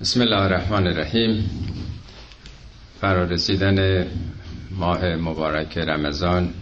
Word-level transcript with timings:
بسم 0.00 0.20
الله 0.20 0.36
الرحمن 0.36 0.86
الرحیم. 0.86 1.50
فرارسیدن 3.00 4.06
ماه 4.70 5.04
مبارک 5.04 5.78
رمضان 5.78 6.54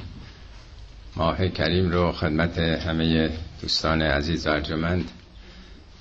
ماه 1.17 1.49
کریم 1.49 1.91
رو 1.91 2.13
خدمت 2.13 2.59
همه 2.59 3.31
دوستان 3.63 4.03
عزیز 4.03 4.47
و 4.47 4.51
ارجمند 4.51 5.11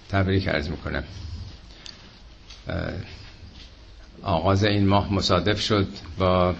تبریک 0.09 0.47
عرض 0.47 0.69
می‌کنم. 0.69 1.03
آغاز 4.21 4.63
این 4.63 4.87
ماه 4.87 5.13
مصادف 5.13 5.61
شد 5.61 5.87
با 6.17 6.55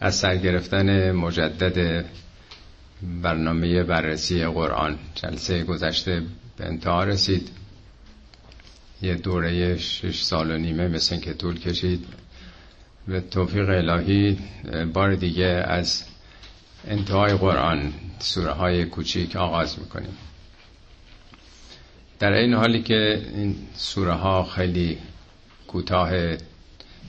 از 0.00 0.14
سر 0.14 0.36
گرفتن 0.36 1.12
مجدد 1.12 2.04
برنامه 3.22 3.82
بررسی 3.82 4.46
قرآن. 4.46 4.98
جلسه 5.14 5.64
گذشته 5.64 6.22
به 6.56 6.66
انتها 6.66 7.04
رسید. 7.04 7.61
یه 9.02 9.14
دوره 9.14 9.76
شش 9.78 10.22
سال 10.22 10.50
و 10.50 10.58
نیمه 10.58 10.88
مثل 10.88 11.16
که 11.16 11.34
طول 11.34 11.58
کشید. 11.58 12.04
به 13.08 13.20
توفیق 13.20 13.68
الهی 13.68 14.38
بار 14.92 15.14
دیگه 15.14 15.64
از 15.66 16.04
انتهای 16.88 17.32
قرآن 17.34 17.92
سوره 18.18 18.50
های 18.50 18.84
کوچیک 18.84 19.36
آغاز 19.36 19.78
می‌کنیم. 19.78 20.16
در 22.18 22.32
این 22.32 22.54
حالی 22.54 22.82
که 22.82 23.22
این 23.34 23.56
سوره 23.74 24.12
ها 24.12 24.44
خیلی 24.44 24.98
کوتاه 25.68 26.36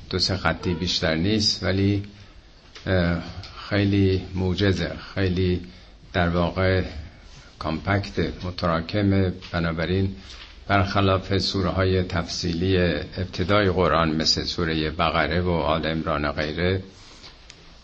دو 0.09 0.19
سه 0.19 0.37
خطی 0.37 0.73
بیشتر 0.73 1.15
نیست 1.15 1.63
ولی 1.63 2.03
خیلی 3.69 4.21
موجزه 4.33 4.91
خیلی 5.13 5.61
در 6.13 6.29
واقع 6.29 6.83
کامپکت 7.59 8.19
متراکم 8.45 9.33
بنابراین 9.51 10.15
برخلاف 10.67 11.37
سوره 11.37 11.69
های 11.69 12.03
تفصیلی 12.03 12.77
ابتدای 13.17 13.69
قرآن 13.69 14.15
مثل 14.15 14.43
سوره 14.43 14.89
بقره 14.89 15.41
و 15.41 15.49
آل 15.49 15.85
امران 15.87 16.31
غیره 16.31 16.83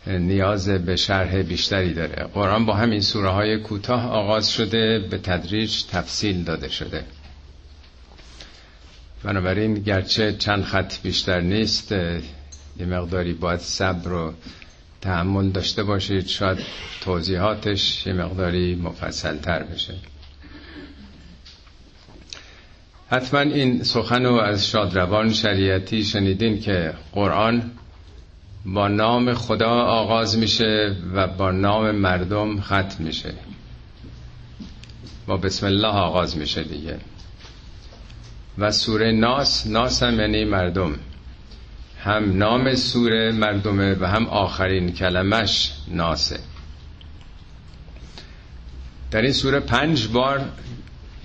نیاز 0.07 0.69
به 0.69 0.95
شرح 0.95 1.41
بیشتری 1.41 1.93
داره. 1.93 2.23
قرآن 2.33 2.65
با 2.65 2.73
همین 2.73 3.01
سوره 3.01 3.29
های 3.29 3.57
کوتاه 3.57 4.09
آغاز 4.11 4.51
شده 4.51 4.99
به 4.99 5.17
تدریج 5.17 5.83
تفصیل 5.85 6.43
داده 6.43 6.69
شده. 6.69 7.03
بنابراین 9.23 9.73
گرچه 9.73 10.33
چند 10.33 10.63
خط 10.63 10.93
بیشتر 11.03 11.39
نیست 11.41 11.91
یه 11.91 12.21
مقداری 12.85 13.33
باید 13.33 13.59
صبر 13.59 14.13
و 14.13 14.33
تحمل 15.01 15.49
داشته 15.49 15.83
باشید. 15.83 16.27
شاید 16.27 16.57
توضیحاتش 17.01 18.07
یه 18.07 18.13
مقداری 18.13 18.75
مفصل 18.75 19.37
تر 19.37 19.63
بشه. 19.63 19.93
حتما 23.11 23.39
این 23.39 23.83
سخن 23.83 24.25
رو 24.25 24.33
از 24.33 24.67
شادروان 24.67 25.33
شریعتی 25.33 26.03
شنیدین 26.03 26.59
که 26.59 26.93
قرآن 27.13 27.71
با 28.65 28.87
نام 28.87 29.33
خدا 29.33 29.69
آغاز 29.69 30.37
میشه 30.37 30.95
و 31.13 31.27
با 31.27 31.51
نام 31.51 31.91
مردم 31.91 32.61
ختم 32.61 32.95
میشه. 32.99 33.33
با 35.27 35.37
بسم 35.37 35.65
الله 35.65 35.87
آغاز 35.87 36.37
میشه 36.37 36.63
دیگه. 36.63 36.99
و 38.57 38.71
سوره 38.71 39.11
ناس 39.11 39.67
ناس 39.67 40.03
هم 40.03 40.19
یعنی 40.19 40.45
مردم. 40.45 40.95
هم 42.03 42.37
نام 42.37 42.75
سوره 42.75 43.31
مردمه 43.31 43.95
و 43.99 44.05
هم 44.05 44.27
آخرین 44.27 44.91
کلمش 44.91 45.71
ناسه. 45.87 46.39
در 49.11 49.21
این 49.21 49.33
سوره 49.33 49.59
پنج 49.59 50.07
بار 50.07 50.49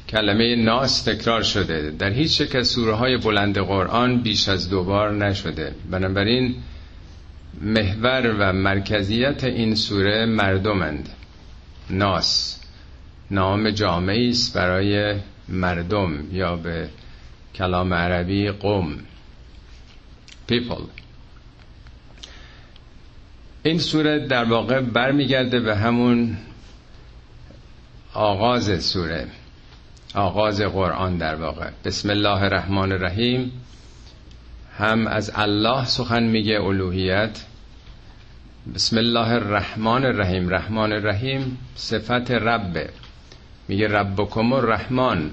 کلمه 0.09 0.57
ناس 0.57 1.03
تکرار 1.03 1.43
شده. 1.43 1.91
در 1.91 2.11
هیچ 2.11 2.41
یک 2.41 2.57
از 2.57 2.69
سوره 2.69 2.95
های 2.95 3.17
بلند 3.17 3.59
قرآن 3.59 4.21
بیش 4.21 4.49
از 4.49 4.71
دو 4.71 4.85
بار 4.85 5.13
نشده. 5.13 5.75
بنابراین 5.91 6.55
محور 7.61 8.35
و 8.39 8.53
مرکزیت 8.53 9.45
این 9.45 9.75
سوره 9.75 10.27
مردمند. 10.27 11.09
ناس. 11.91 12.61
نام 13.31 13.71
جامعی 13.71 14.29
است 14.29 14.57
برای 14.57 15.15
مردم 15.49 16.29
یا 16.33 16.57
به 16.57 16.89
کلام 17.55 17.95
عربی 17.95 18.51
قوم. 18.51 18.99
People. 20.51 20.83
این 23.63 23.79
سوره 23.79 24.27
در 24.27 24.45
واقع 24.45 24.81
برمیگرده 24.81 25.61
به 25.61 25.77
همون 25.77 26.37
آغاز 28.15 28.85
سوره. 28.85 29.27
آغاز 30.15 30.61
قرآن 30.61 31.17
در 31.17 31.35
واقع. 31.35 31.71
بسم 31.85 32.11
الله 32.11 32.43
الرحمن 32.43 32.93
الرحیم. 32.93 33.53
هم 34.79 35.07
از 35.07 35.33
الله 35.35 35.85
سخن 35.85 36.23
میگه 36.23 36.61
الوهیت. 36.63 37.45
بسم 38.75 38.99
الله 38.99 39.31
الرحمن 39.33 40.05
الرحیم. 40.05 40.49
رحمان 40.49 40.93
الرحیم 40.93 41.59
صفت 41.75 42.31
ربه. 42.31 42.91
میگه 43.69 43.89
ربکم 43.89 44.53
الرحمن. 44.53 45.31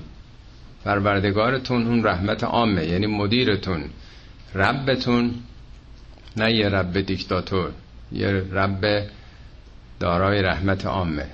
پروردگارتون 0.85 1.87
اون 1.87 2.03
رحمت 2.03 2.43
عامه 2.43 2.85
یعنی 2.85 3.07
مدیرتون. 3.07 3.83
ربتون 4.55 5.33
نه 6.37 6.53
یه 6.53 6.69
رب 6.69 7.01
دیکتاتور 7.01 7.71
یه 8.11 8.27
رب 8.51 9.03
دارای 9.99 10.41
رحمت 10.41 10.85
عامه. 10.85 11.25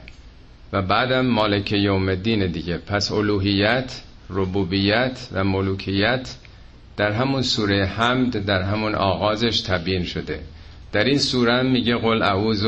و 0.74 0.82
بعدم 0.82 1.26
مالک 1.26 1.72
یوم 1.72 2.10
الدین 2.10 2.48
دیگه. 2.52 2.78
پس 2.78 3.12
الوهیت 3.12 4.02
ربوبیت 4.30 5.28
و 5.32 5.44
ملوکیت 5.44 6.36
در 6.98 7.12
همون 7.12 7.42
سوره 7.42 7.86
حمد 7.86 8.46
در 8.46 8.62
همون 8.62 8.96
آغازش 8.96 9.62
تبیین 9.62 10.04
شده. 10.04 10.40
در 10.92 11.04
این 11.04 11.18
سوره 11.18 11.62
میگه 11.62 11.96
قل 11.96 12.22
اعوذ 12.22 12.66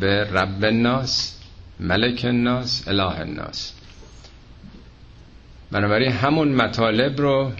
به 0.00 0.24
رب 0.24 0.64
الناس 0.64 1.40
ملک 1.80 2.24
الناس 2.24 2.88
اله 2.88 3.20
الناس. 3.20 3.72
بنابراین 5.70 6.12
همون 6.12 6.48
مطالب 6.48 7.20
رو 7.20 7.52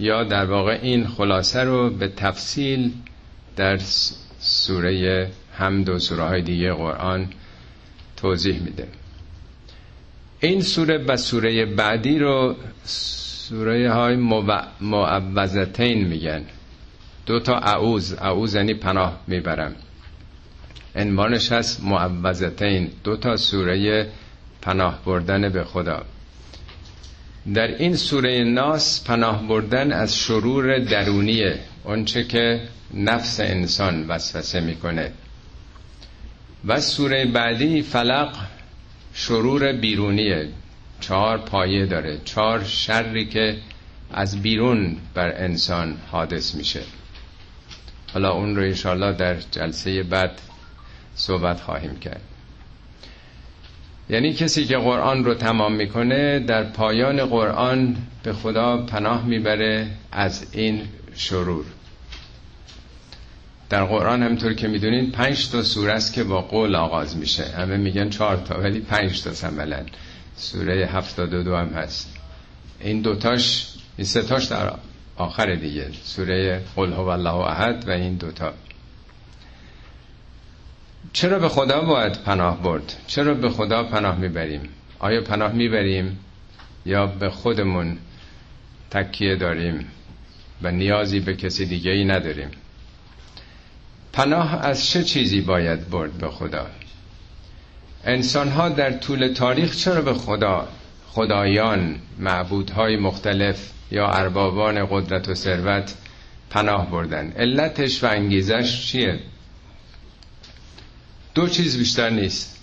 یا 0.00 0.24
در 0.24 0.44
واقع 0.44 0.78
این 0.82 1.06
خلاصه 1.06 1.60
رو 1.60 1.90
به 1.90 2.08
تفصیل 2.08 2.92
در 3.56 3.78
سوره 4.38 5.28
حمد 5.52 5.88
و 5.88 5.98
سوره 5.98 6.24
های 6.24 6.42
دیگه 6.42 6.72
قرآن 6.72 7.28
توضیح 8.24 8.62
میده. 8.62 8.88
این 10.40 10.62
سوره 10.62 10.98
و 10.98 11.16
سوره 11.16 11.66
بعدی 11.66 12.18
رو 12.18 12.56
سوره 12.84 13.92
های 13.92 14.16
میگن. 16.04 16.44
دو 17.26 17.40
تا 17.40 17.58
اعوز 17.58 18.12
اعوز 18.14 18.54
یعنی 18.54 18.74
پناه 18.74 19.20
می‌برم. 19.26 19.74
عنوانش 20.96 21.52
هست 21.52 21.82
معوضتین. 21.84 22.90
دو 23.04 23.16
تا 23.16 23.36
سوره 23.36 24.08
پناه 24.62 25.04
بردن 25.04 25.48
به 25.48 25.64
خدا. 25.64 26.04
در 27.54 27.66
این 27.66 27.96
سوره 27.96 28.44
ناس 28.44 29.04
پناه 29.04 29.48
بردن 29.48 29.92
از 29.92 30.16
شرور 30.18 30.78
درونیه. 30.78 31.60
آنچه 31.84 32.24
که 32.24 32.60
نفس 32.94 33.40
انسان 33.40 34.06
وسوسه 34.08 34.60
می‌کنه. 34.60 35.12
و 36.66 36.80
سوره 36.80 37.24
بعدی 37.24 37.82
فلق 37.82 38.36
شرور 39.14 39.72
بیرونیه. 39.72 40.48
چهار 41.00 41.38
پایه 41.38 41.86
داره. 41.86 42.18
چهار 42.24 42.64
شری 42.64 43.26
که 43.26 43.56
از 44.12 44.42
بیرون 44.42 44.96
بر 45.14 45.32
انسان 45.36 45.96
حادث 46.10 46.54
میشه. 46.54 46.80
حالا 48.12 48.32
اون 48.32 48.56
رو 48.56 48.62
انشاءالله 48.62 49.12
در 49.12 49.36
جلسه 49.50 50.02
بعد 50.02 50.40
صحبت 51.14 51.60
خواهیم 51.60 51.96
کرد. 51.96 52.20
یعنی 54.10 54.32
کسی 54.32 54.64
که 54.64 54.76
قرآن 54.76 55.24
رو 55.24 55.34
تمام 55.34 55.72
می‌کنه 55.72 56.38
در 56.38 56.64
پایان 56.64 57.26
قرآن 57.26 57.96
به 58.22 58.32
خدا 58.32 58.76
پناه 58.76 59.26
می‌بره 59.26 59.90
از 60.12 60.46
این 60.52 60.82
شرور. 61.14 61.64
در 63.74 63.84
قرآن 63.84 64.22
همطور 64.22 64.54
که 64.54 64.68
می‌دونین 64.68 65.10
پنج 65.10 65.50
تا 65.50 65.62
سوره 65.62 65.92
است 65.92 66.12
که 66.12 66.24
با 66.24 66.40
قول 66.40 66.74
آغاز 66.74 67.16
میشه. 67.16 67.44
همه 67.44 67.76
میگن 67.76 68.10
چهار 68.10 68.36
تا 68.36 68.60
ولی 68.60 68.80
پنج 68.80 69.22
تا 69.22 69.48
عملا. 69.48 69.84
سوره 70.36 70.86
هفتاد 70.86 71.34
و 71.34 71.42
دو 71.42 71.56
هم 71.56 71.68
هست. 71.68 72.16
این 72.80 73.00
دوتاش 73.00 73.68
این 73.96 74.06
ستاش 74.06 74.44
در 74.44 74.72
آخر 75.16 75.54
دیگه. 75.54 75.90
سوره 76.02 76.60
قل 76.76 76.92
هو 76.92 77.08
الله 77.08 77.34
احد 77.34 77.88
و 77.88 77.90
این 77.90 78.14
دوتا. 78.14 78.52
چرا 81.12 81.38
به 81.38 81.48
خدا 81.48 81.80
باید 81.80 82.22
پناه 82.22 82.62
برد؟ 82.62 82.92
چرا 83.06 83.34
به 83.34 83.50
خدا 83.50 83.82
پناه 83.84 84.18
می‌بریم؟ 84.18 84.68
آیا 84.98 85.20
پناه 85.20 85.52
می‌بریم 85.52 86.18
یا 86.86 87.06
به 87.06 87.30
خودمون 87.30 87.98
تکیه 88.90 89.36
داریم 89.36 89.86
و 90.62 90.70
نیازی 90.70 91.20
به 91.20 91.36
کسی 91.36 91.66
دیگه 91.66 91.90
ای 91.90 92.04
نداریم؟ 92.04 92.50
پناه 94.14 94.66
از 94.66 94.90
چه 94.90 95.04
چیزی 95.04 95.40
باید 95.40 95.90
برد 95.90 96.18
به 96.18 96.28
خدا؟ 96.28 96.66
انسان 98.04 98.48
ها 98.48 98.68
در 98.68 98.92
طول 98.92 99.28
تاریخ 99.28 99.76
چرا 99.76 100.02
به 100.02 100.14
خدا 100.14 100.68
خدایان 101.06 101.98
معبودهای 102.18 102.96
مختلف 102.96 103.70
یا 103.90 104.08
اربابان 104.08 104.86
قدرت 104.90 105.28
و 105.28 105.34
ثروت 105.34 105.94
پناه 106.50 106.90
بردن؟ 106.90 107.32
علتش 107.32 108.04
و 108.04 108.06
انگیزش 108.06 108.86
چیه؟ 108.86 109.20
دو 111.34 111.48
چیز 111.48 111.78
بیشتر 111.78 112.10
نیست. 112.10 112.60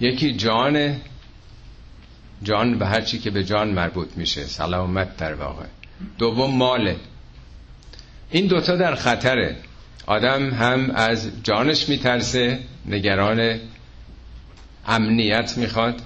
یکی 0.00 0.32
جان 0.32 0.96
جان 2.42 2.78
به 2.78 2.86
هر 2.86 3.00
چی 3.00 3.18
که 3.18 3.30
به 3.30 3.44
جان 3.44 3.68
مربوط 3.68 4.08
میشه 4.16 4.44
سلامت 4.44 5.16
در 5.16 5.34
واقع. 5.34 5.66
دوم 6.18 6.56
ماله. 6.56 6.96
این 8.30 8.46
دوتا 8.46 8.76
در 8.76 8.94
خطره. 8.94 9.56
آدم 10.08 10.50
هم 10.50 10.90
از 10.94 11.30
جانش 11.42 11.88
میترسه 11.88 12.58
نگران 12.86 13.58
امنیت 14.86 15.58
می‌خواد 15.58 16.02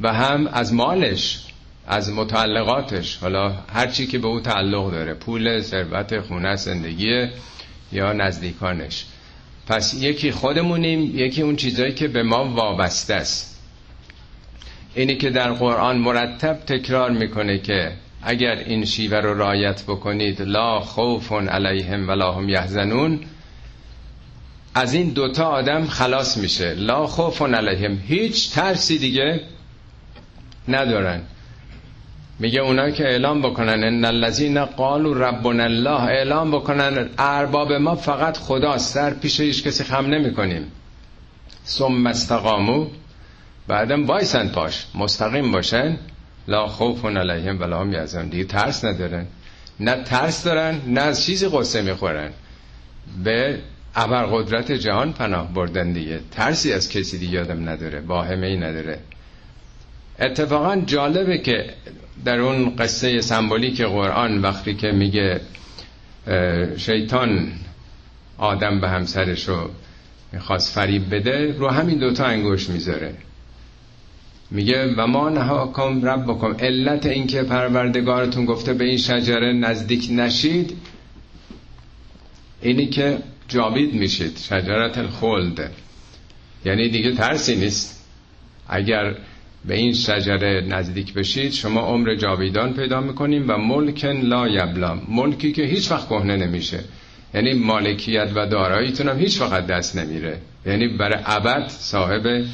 و 0.00 0.12
هم 0.12 0.46
از 0.46 0.74
مالش 0.74 1.44
از 1.86 2.12
متعلقاتش. 2.12 3.16
حالا 3.16 3.48
هر 3.72 3.86
چی 3.86 4.06
که 4.06 4.18
به 4.18 4.28
او 4.28 4.40
تعلق 4.40 4.90
داره 4.90 5.14
پول 5.14 5.60
ثروت 5.60 6.20
خونه 6.20 6.56
زندگی 6.56 7.26
یا 7.92 8.12
نزدیکانش. 8.12 9.04
پس 9.66 9.94
یکی 9.94 10.30
خودمونیم 10.30 11.18
یکی 11.18 11.42
اون 11.42 11.56
چیزایی 11.56 11.94
که 11.94 12.08
به 12.08 12.22
ما 12.22 12.44
وابسته 12.44 13.14
است. 13.14 13.60
اینی 14.94 15.16
که 15.16 15.30
در 15.30 15.52
قرآن 15.52 15.98
مرتب 15.98 16.54
تکرار 16.66 17.10
می‌کنه 17.10 17.58
که 17.58 17.92
اگر 18.28 18.56
این 18.56 18.84
شیوه 18.84 19.18
رو 19.18 19.38
رایت 19.38 19.82
بکنید 19.82 20.42
لا 20.42 20.80
خوف 20.80 21.32
علیهم 21.32 22.08
ولا 22.08 22.32
هم 22.32 22.48
یحزنون 22.48 23.20
از 24.74 24.94
این 24.94 25.10
دوتا 25.10 25.44
آدم 25.44 25.86
خلاص 25.86 26.36
میشه. 26.36 26.74
لا 26.74 27.06
خوف 27.06 27.42
علیهم. 27.42 27.98
هیچ 27.98 28.50
ترسی 28.50 28.98
دیگه 28.98 29.40
ندارن. 30.68 31.20
میگه 32.38 32.60
اونا 32.60 32.90
که 32.90 33.04
اعلام 33.04 33.42
بکنن 33.42 33.84
ان 33.84 34.04
الذين 34.04 34.64
قالوا 34.64 35.28
ربنا 35.28 35.64
الله 35.64 36.02
اعلام 36.02 36.50
بکنن 36.50 37.08
ارباب 37.18 37.72
ما 37.72 37.94
فقط 37.94 38.36
خداست 38.36 38.96
در 38.96 39.14
پیش 39.14 39.40
هیچ 39.40 39.64
کسی 39.64 39.84
خم 39.84 40.06
نمی‌کنیم. 40.06 40.72
ثم 41.66 42.06
استقامو 42.06 42.86
بعدم 43.68 44.06
وایسن 44.06 44.48
پاش. 44.48 44.86
مستقیم 44.94 45.52
باشن. 45.52 45.96
لا 46.48 46.66
خوف 46.66 47.04
علیهم 47.04 47.60
ولا 47.60 47.80
هم 47.80 47.92
یحزنون. 47.92 48.28
دیگه 48.28 48.44
ترس 48.44 48.84
ندارن. 48.84 49.26
نه 49.80 50.02
ترس 50.04 50.44
دارن 50.44 50.80
نه 50.86 51.00
از 51.00 51.24
چیزی 51.24 51.48
قصه 51.48 51.82
می‌خورن. 51.82 52.30
به 53.24 53.58
قدرت 54.32 54.72
جهان 54.72 55.12
پناه 55.12 55.54
بردن 55.54 55.92
دیگه. 55.92 56.20
ترسی 56.30 56.72
از 56.72 56.90
کسی 56.90 57.18
دیگه 57.18 57.40
آدم 57.40 57.68
نداره 57.68 58.00
واهمه 58.00 58.46
ای 58.46 58.56
نداره. 58.56 58.98
اتفاقا 60.20 60.76
جالبه 60.86 61.38
که 61.38 61.70
در 62.24 62.40
اون 62.40 62.76
قصه 62.76 63.20
سمبولیک 63.20 63.82
قرآن 63.82 64.38
وقتی 64.38 64.74
که 64.74 64.92
میگه 64.92 65.40
شیطان 66.76 67.52
آدم 68.38 68.80
به 68.80 68.88
همسرش 68.88 69.48
رو 69.48 69.70
می‌خواست 70.32 70.74
فریب 70.74 71.14
بده 71.14 71.52
رو 71.58 71.68
همین 71.68 71.98
دوتا 71.98 72.24
انگوش 72.24 72.70
می‌ذاره. 72.70 73.14
میگه 74.50 74.94
و 74.96 75.06
ما 75.06 75.28
نهاکم 75.28 76.04
رب 76.04 76.24
بکن 76.24 76.56
علت 76.60 77.06
اینکه 77.06 77.42
پروردگارتون 77.42 78.44
گفته 78.44 78.74
به 78.74 78.84
این 78.84 78.96
شجره 78.98 79.52
نزدیک 79.52 80.08
نشید 80.12 80.76
اینی 82.62 82.86
که 82.86 83.18
جاوید 83.48 83.94
میشید 83.94 84.38
شجرت 84.38 84.98
الخلد. 84.98 85.70
یعنی 86.64 86.88
دیگه 86.88 87.12
ترسی 87.12 87.56
نیست. 87.56 88.04
اگر 88.68 89.14
به 89.64 89.74
این 89.74 89.92
شجره 89.92 90.60
نزدیک 90.68 91.14
بشید 91.14 91.52
شما 91.52 91.80
عمر 91.80 92.14
جاویدان 92.14 92.74
پیدا 92.74 93.00
می‌کنیم 93.00 93.44
و 93.48 93.56
ملکن 93.56 94.20
لا 94.20 94.48
یبلا. 94.48 94.98
ملکی 95.08 95.52
که 95.52 95.62
هیچ 95.62 95.90
وقت 95.90 96.08
کهنه 96.08 96.36
نمیشه. 96.36 96.80
یعنی 97.34 97.54
مالکیت 97.54 98.30
و 98.34 98.46
داراییتون 98.46 99.08
هم 99.08 99.18
هیچ 99.18 99.40
وقت 99.40 99.66
دست 99.66 99.96
نمیره. 99.96 100.38
یعنی 100.66 100.88
برای 100.88 101.18
ابد 101.26 101.68
صاحب 101.68 102.44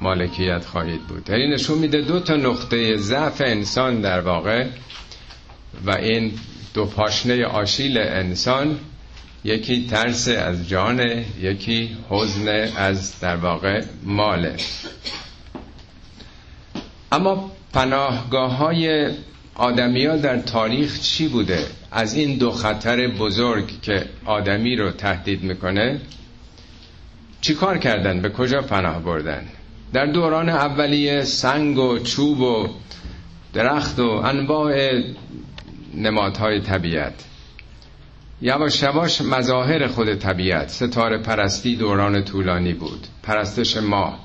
مالکیت 0.00 0.64
خواهید 0.64 1.06
بود. 1.06 1.30
یعنی 1.30 1.48
نشون 1.48 1.78
میده 1.78 2.00
دو 2.00 2.20
تا 2.20 2.36
نقطه 2.36 2.96
ضعف 2.96 3.42
انسان 3.46 4.00
در 4.00 4.20
واقع 4.20 4.66
و 5.86 5.90
این 5.90 6.32
دو 6.74 6.84
پاشنه 6.84 7.44
آشیل 7.44 7.98
انسان 7.98 8.78
یکی 9.44 9.86
ترس 9.86 10.28
از 10.28 10.68
جان 10.68 11.24
یکی 11.40 11.96
حزن 12.10 12.48
از 12.76 13.20
در 13.20 13.36
واقع 13.36 13.84
ماله. 14.02 14.56
اما 17.12 17.52
پناهگاه 17.72 18.56
های 18.56 19.10
آدمی 19.54 20.06
ها 20.06 20.16
در 20.16 20.38
تاریخ 20.38 21.00
چی 21.00 21.28
بوده؟ 21.28 21.66
از 21.92 22.14
این 22.14 22.38
دو 22.38 22.50
خطر 22.50 23.08
بزرگ 23.08 23.80
که 23.82 24.06
آدمی 24.24 24.76
رو 24.76 24.90
تهدید 24.90 25.42
می‌کنه 25.42 26.00
چی 27.40 27.54
کار 27.54 27.78
کردن؟ 27.78 28.20
به 28.22 28.30
کجا 28.30 28.60
پناه 28.60 29.02
بردن؟ 29.02 29.48
در 29.92 30.06
دوران 30.06 30.48
اولیه 30.48 31.24
سنگ 31.24 31.78
و 31.78 31.98
چوب 31.98 32.40
و 32.40 32.68
درخت 33.52 33.98
و 33.98 34.08
انواع 34.08 35.02
نمادهای 35.94 36.60
طبیعت. 36.60 37.24
یواش 38.42 38.82
یواش 38.82 39.20
مظاهر 39.20 39.86
خود 39.86 40.14
طبیعت. 40.14 40.68
ستاره 40.68 41.18
پرستی 41.18 41.76
دوران 41.76 42.24
طولانی 42.24 42.72
بود. 42.72 43.06
پرستش 43.22 43.76
ماه 43.76 44.18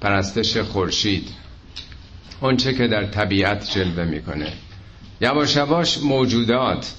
پرستش 0.00 0.56
خورشید. 0.56 1.28
اونچه 2.40 2.74
که 2.74 2.86
در 2.86 3.06
طبیعت 3.06 3.70
جلوه 3.70 4.04
می‌کنه. 4.04 4.52
یواش 5.20 5.56
یواش 5.56 5.98
موجودات. 5.98 6.94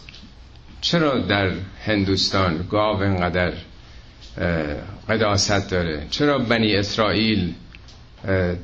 چرا 0.82 1.20
در 1.20 1.52
هندوستان 1.86 2.68
گاو 2.72 3.04
انقدر 3.04 3.54
قداست 5.10 5.70
داره؟ 5.72 6.08
چرا 6.10 6.38
بنی 6.40 6.76
اسرائیل 6.76 7.54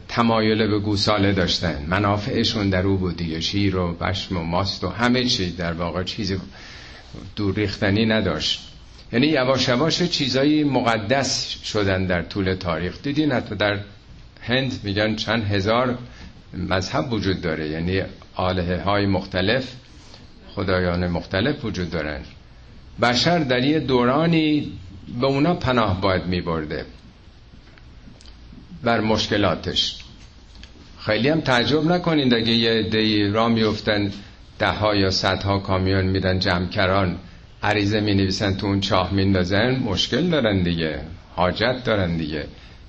تمایل 0.08 0.68
به 0.68 0.80
گوساله 0.80 1.34
داشتن. 1.34 1.86
منافعشون 1.88 2.70
در 2.70 2.88
او 2.88 2.98
بود 2.98 3.18
دیگه. 3.18 3.40
شیر 3.40 3.76
و 3.76 3.94
بشم 3.94 4.38
و 4.38 4.44
ماست 4.44 4.84
و 4.84 4.90
همه 4.90 5.26
چی. 5.26 5.52
در 5.52 5.74
واقع 5.74 6.04
چیز 6.04 6.38
دور 7.36 7.56
ریختنی 7.56 8.06
نداشت. 8.06 8.62
یعنی 9.14 9.28
یواش 9.28 9.68
یواش 9.68 10.04
چیزایی 10.04 10.64
مقدس 10.64 11.60
شدن 11.64 12.06
در 12.06 12.22
طول 12.22 12.54
تاریخ. 12.54 13.02
دیدین 13.02 13.32
حتی 13.32 13.56
در 13.56 13.80
هند 14.42 14.80
میگن 14.84 15.16
چند 15.16 15.44
هزار 15.44 15.98
مذهب 16.54 17.14
وجود 17.14 17.42
داره. 17.42 17.70
یعنی 17.70 18.02
آله 18.36 18.82
های 18.82 19.06
مختلف 19.06 19.76
خدایان 20.56 21.08
مختلف 21.08 21.66
وجود 21.66 21.90
دارن. 21.90 22.22
بشر 23.02 23.40
در 23.40 23.64
یه 23.64 23.80
دورانی 23.80 24.72
به 25.22 25.28
اونا 25.28 25.54
پناه 25.54 26.02
باید 26.02 26.26
میبرده. 26.26 26.86
بر 28.84 29.02
مشکلاتش. 29.02 29.96
خیلی 31.00 31.30
هم 31.30 31.42
تعجب 31.42 31.86
نکنید 31.92 32.34
اگه 32.34 32.52
یه 32.52 32.84
دی 32.84 33.28
را 33.28 33.48
میفتن 33.48 34.12
ده 34.60 34.68
ها 34.68 34.96
یا 34.96 35.10
ها 35.44 35.60
کامیون 35.60 36.06
میدن 36.06 36.40
جمکران 36.40 37.18
عریضه 37.64 38.00
می 38.00 38.14
نویسن 38.14 38.58
تو 38.58 38.68
اون 38.68 38.80
چاه 38.80 39.14
میندازن 39.14 39.76
مشکل 39.76 40.30
دارن 40.30 40.64
دیگه 40.64 41.02
حاجت 41.36 41.84
دارن 41.86 42.18
دیگه. 42.18 42.46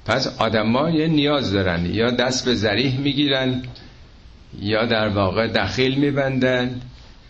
پس 0.06 0.40
آدما 0.40 0.90
یه 0.90 1.06
نیاز 1.06 1.52
دارن. 1.52 1.94
یا 1.94 2.10
دست 2.10 2.44
به 2.44 2.54
زریح 2.54 3.00
می‌گیرن 3.00 3.62
یا 4.60 4.86
در 4.86 5.08
واقع 5.08 5.46
دخیل 5.46 5.94
میبندن 5.94 6.80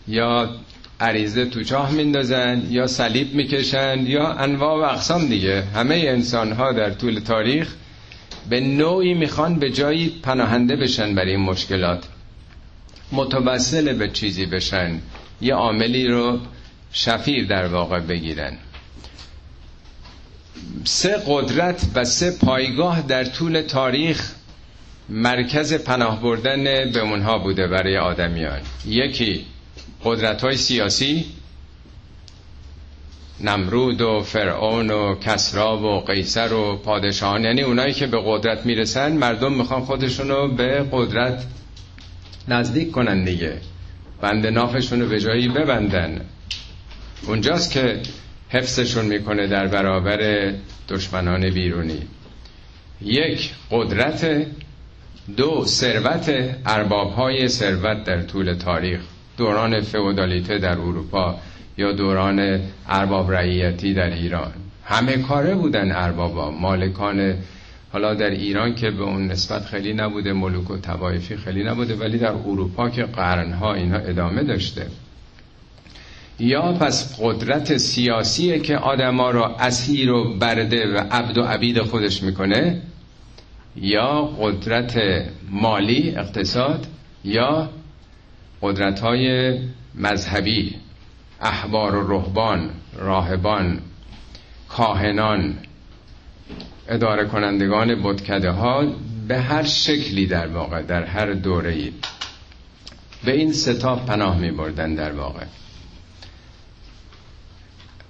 یا 0.07 0.49
عریضه 0.99 1.45
تو 1.45 1.63
چاه 1.63 1.91
میندازن 1.91 2.61
یا 2.69 2.87
صلیب 2.87 3.33
می‌کشن 3.33 4.03
یا 4.07 4.27
انواع 4.33 4.79
و 4.79 4.93
اقسام 4.93 5.27
دیگه. 5.27 5.63
همه 5.75 5.95
انسان 5.95 6.51
ها 6.51 6.71
در 6.71 6.89
طول 6.89 7.19
تاریخ 7.19 7.75
به 8.49 8.59
نوعی 8.59 9.13
می‌خوان 9.13 9.55
به 9.55 9.71
جایی 9.71 10.09
پناهنده 10.23 10.75
بشن 10.75 11.15
برای 11.15 11.31
این 11.31 11.39
مشکلات. 11.39 12.03
متوسل 13.11 13.93
به 13.93 14.09
چیزی 14.09 14.45
بشن. 14.45 15.01
یه 15.41 15.53
عاملی 15.53 16.07
رو 16.07 16.39
شفیر 16.93 17.47
در 17.47 17.65
واقع 17.65 17.99
بگیرن. 17.99 18.57
سه 20.83 21.15
قدرت 21.27 21.85
و 21.95 22.05
سه 22.05 22.31
پایگاه 22.31 23.01
در 23.01 23.23
طول 23.23 23.61
تاریخ 23.61 24.31
مرکز 25.09 25.73
پناه 25.73 26.21
بردن 26.21 26.63
به 26.91 26.99
اونها 26.99 27.37
بوده 27.37 27.67
برای 27.67 27.97
آدمیان. 27.97 28.59
یکی 28.87 29.45
قدرت 30.03 30.41
های 30.41 30.57
سیاسی 30.57 31.25
نمرود 33.43 34.01
و 34.01 34.21
فرعون 34.21 34.91
و 34.91 35.15
کسرا 35.15 35.77
و 35.77 35.99
قیصر 35.99 36.53
و 36.53 36.77
پادشاهان 36.77 37.43
یعنی 37.43 37.61
اونایی 37.61 37.93
که 37.93 38.07
به 38.07 38.21
قدرت 38.25 38.65
می‌رسن 38.65 39.11
مردم 39.11 39.53
می‌خوان 39.53 39.81
خودشونو 39.81 40.47
به 40.47 40.85
قدرت 40.91 41.45
نزدیک 42.47 42.91
کنن 42.91 43.23
دیگه. 43.23 43.57
بند 44.21 44.47
نافشونو 44.47 45.07
به 45.07 45.19
جایی 45.19 45.47
ببندن. 45.47 46.21
اونجاست 47.27 47.71
که 47.71 47.99
حفظشون 48.49 49.05
می‌کنه 49.05 49.47
در 49.47 49.67
برابر 49.67 50.53
دشمنان 50.89 51.49
بیرونی. 51.49 51.99
یک 53.01 53.51
قدرت 53.71 54.45
دو 55.37 55.65
ثروت 55.65 56.55
ارباب 56.65 57.13
های 57.13 57.47
ثروت 57.47 58.03
در 58.03 58.21
طول 58.21 58.53
تاریخ. 58.53 58.99
دوران 59.37 59.81
فئودالیته 59.81 60.57
در 60.57 60.77
اروپا. 60.77 61.39
یا 61.77 61.91
دوران 61.91 62.59
ارباب 62.89 63.31
رعیتی 63.31 63.93
در 63.93 64.09
ایران. 64.09 64.51
همه 64.85 65.17
کاره 65.17 65.55
بودن 65.55 65.91
اربابا. 65.91 66.51
مالکان 66.51 67.35
حالا 67.91 68.13
در 68.13 68.29
ایران 68.29 68.75
که 68.75 68.91
به 68.91 69.03
اون 69.03 69.27
نسبت 69.27 69.65
خیلی 69.65 69.93
نبوده 69.93 70.33
ملوک 70.33 70.71
و 70.71 70.77
توایفی 70.77 71.35
خیلی 71.35 71.63
نبوده 71.63 71.95
ولی 71.95 72.17
در 72.17 72.31
اروپا 72.31 72.89
که 72.89 73.03
قرنها 73.03 73.73
اینها 73.73 73.97
ادامه 73.97 74.43
داشته. 74.43 74.87
یا 76.39 76.73
پس 76.73 77.19
قدرت 77.21 77.77
سیاسی 77.77 78.59
که 78.59 78.77
آدما 78.77 79.31
را 79.31 79.55
اسیر 79.59 80.11
و 80.11 80.33
برده 80.39 80.87
و 80.93 80.97
عبد 81.11 81.37
و 81.37 81.41
عبید 81.41 81.81
خودش 81.81 82.23
می‌کنه 82.23 82.81
یا 83.75 84.21
قدرت 84.41 85.01
مالی 85.49 86.15
اقتصاد 86.15 86.87
یا 87.23 87.69
قدرت 88.61 88.99
های 88.99 89.57
مذهبی. 89.95 90.75
احبار 91.41 91.95
و 91.95 92.13
رهبان 92.13 92.69
راهبان 92.97 93.79
کاهنان 94.69 95.57
اداره 96.87 97.25
کنندگان 97.25 98.03
بدکده 98.03 98.51
ها 98.51 98.85
به 99.27 99.39
هر 99.39 99.63
شکلی 99.63 100.25
در 100.25 100.47
واقع 100.47 100.81
در 100.81 101.03
هر 101.03 101.33
دوره 101.33 101.71
ای 101.71 101.93
به 103.23 103.31
این 103.31 103.53
ستا 103.53 103.95
پناه 103.95 104.37
می 104.39 104.51
بردن 104.51 104.95
در 104.95 105.11
واقع. 105.11 105.43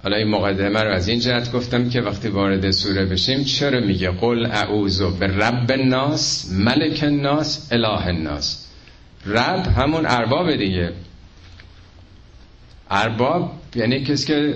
حالا 0.02 0.16
این 0.16 0.28
مقدمه 0.28 0.82
رو 0.82 0.90
از 0.90 1.08
این 1.08 1.20
جهت 1.20 1.52
گفتم 1.52 1.88
که 1.88 2.00
وقتی 2.00 2.28
وارد 2.28 2.70
سوره 2.70 3.04
بشیم 3.04 3.44
چرا 3.44 3.80
میگه؟ 3.80 4.10
قل 4.10 4.46
اعوذ 4.46 5.02
به 5.02 5.26
رب 5.26 5.70
الناس 5.70 6.52
ملک 6.52 7.00
الناس 7.02 7.72
اله 7.72 8.06
الناس. 8.06 8.66
رب 9.26 9.66
همون 9.66 10.06
ارباب 10.06 10.56
دیگه. 10.56 10.92
ارباب 12.92 13.52
یعنی 13.74 14.04
کسی 14.04 14.26
که 14.26 14.54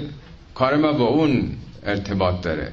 کار 0.55 0.77
ما 0.77 0.93
با 0.93 1.05
اون 1.07 1.57
ارتباط 1.83 2.41
داره. 2.41 2.73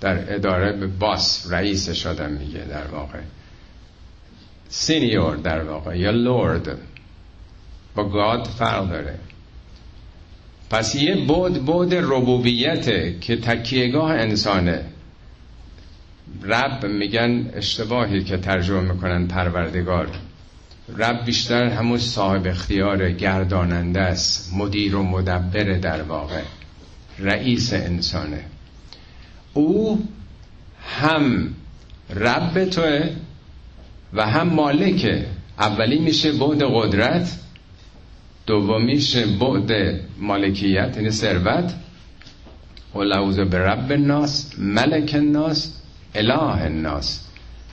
در 0.00 0.34
اداره 0.34 0.72
به 0.72 0.86
باس 0.86 1.46
رئیسش 1.50 2.06
آدم 2.06 2.30
میگه 2.30 2.58
در 2.58 2.86
واقع. 2.86 3.18
سینیور 4.68 5.36
در 5.36 5.62
واقع 5.62 5.98
یا 5.98 6.10
لورد. 6.10 6.78
با 7.94 8.08
گاد 8.08 8.44
فرق 8.46 8.88
داره. 8.88 9.18
پس 10.70 10.94
یه 10.94 11.26
بود 11.26 11.64
بود 11.64 11.94
ربوبیته 11.94 13.16
که 13.20 13.36
تکیهگاه 13.36 14.10
انسانه. 14.10 14.84
رب 16.42 16.86
میگن 16.86 17.50
اشتباهی 17.54 18.24
که 18.24 18.36
ترجمه 18.36 18.92
می‌کنن 18.92 19.26
پروردگار. 19.26 20.08
رب 20.88 21.24
بیشتر 21.24 21.64
همون 21.64 21.98
صاحب 21.98 22.46
اختیار 22.46 23.10
گرداننده 23.10 24.00
است 24.00 24.54
مدیر 24.54 24.96
و 24.96 25.02
مدبر 25.02 25.62
در 25.78 26.02
واقع 26.02 26.42
رئیس 27.18 27.72
انسانه. 27.72 28.44
او 29.54 30.04
هم 31.00 31.54
رب 32.16 32.64
توه 32.64 33.10
و 34.12 34.26
هم 34.26 34.48
مالکه. 34.48 35.26
اولی 35.58 35.98
میشه 35.98 36.32
بعد 36.32 36.62
قدرت 36.62 37.38
دومیش 38.46 39.16
بعد 39.16 39.72
مالکیت 40.18 40.96
یعنی 40.96 41.10
ثروت. 41.10 41.74
قل 42.94 43.44
به 43.44 43.58
رب 43.58 43.92
الناس 43.92 44.58
ملک 44.58 45.14
الناس 45.14 45.72
اله 46.14 46.62
الناس. 46.62 47.20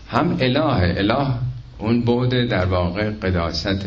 هم 0.10 0.38
اله 0.41 1.00
اله 1.00 1.50
اون 1.82 2.02
بعد 2.02 2.48
در 2.50 2.66
واقع 2.66 3.10
قداست 3.10 3.86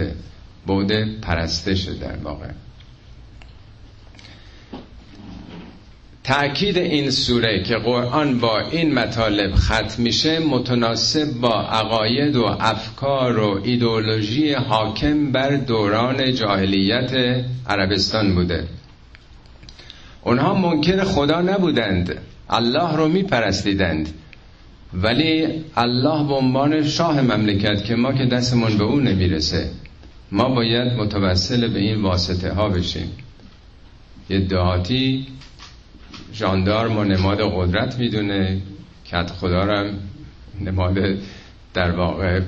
بعد 0.66 1.20
پرستش 1.20 1.84
در 1.84 2.16
واقع. 2.16 2.46
تأکید 6.24 6.78
این 6.78 7.10
سوره 7.10 7.62
که 7.62 7.76
قرآن 7.76 8.38
با 8.38 8.60
این 8.60 8.94
مطالب 8.94 9.54
ختم 9.54 10.02
میشه 10.02 10.38
متناسب 10.38 11.32
با 11.32 11.62
عقاید 11.62 12.36
و 12.36 12.44
افکار 12.44 13.38
و 13.38 13.60
ایدولوژی 13.64 14.52
حاکم 14.52 15.32
بر 15.32 15.56
دوران 15.56 16.34
جاهلیت 16.34 17.44
عربستان 17.66 18.34
بوده. 18.34 18.64
اونها 20.22 20.54
منکر 20.54 21.04
خدا 21.04 21.40
نبودند 21.40 22.18
الله 22.50 22.96
رو 22.96 23.08
میپرستیدند. 23.08 24.08
ولی 25.02 25.46
الله 25.76 26.28
به 26.28 26.34
عنوان 26.34 26.82
شاه 26.82 27.20
مملکت 27.20 27.84
که 27.84 27.94
ما 27.94 28.12
که 28.12 28.26
دستمون 28.26 28.78
به 28.78 28.84
اون 28.84 29.08
نمی‌رسه 29.08 29.70
ما 30.32 30.48
باید 30.48 30.92
متوسل 30.92 31.68
به 31.68 31.78
این 31.78 32.02
واسطه 32.02 32.52
ها 32.52 32.68
بشیم. 32.68 33.10
یه 34.30 34.40
دهاتی 34.40 35.26
ژاندارم 36.34 36.98
و 36.98 37.04
نماد 37.04 37.38
قدرت 37.40 37.98
می‌دونه 37.98 38.60
کت 39.06 39.30
خدا 39.30 39.90
نماد 40.60 40.98
در 41.74 41.90
واقع 41.90 42.40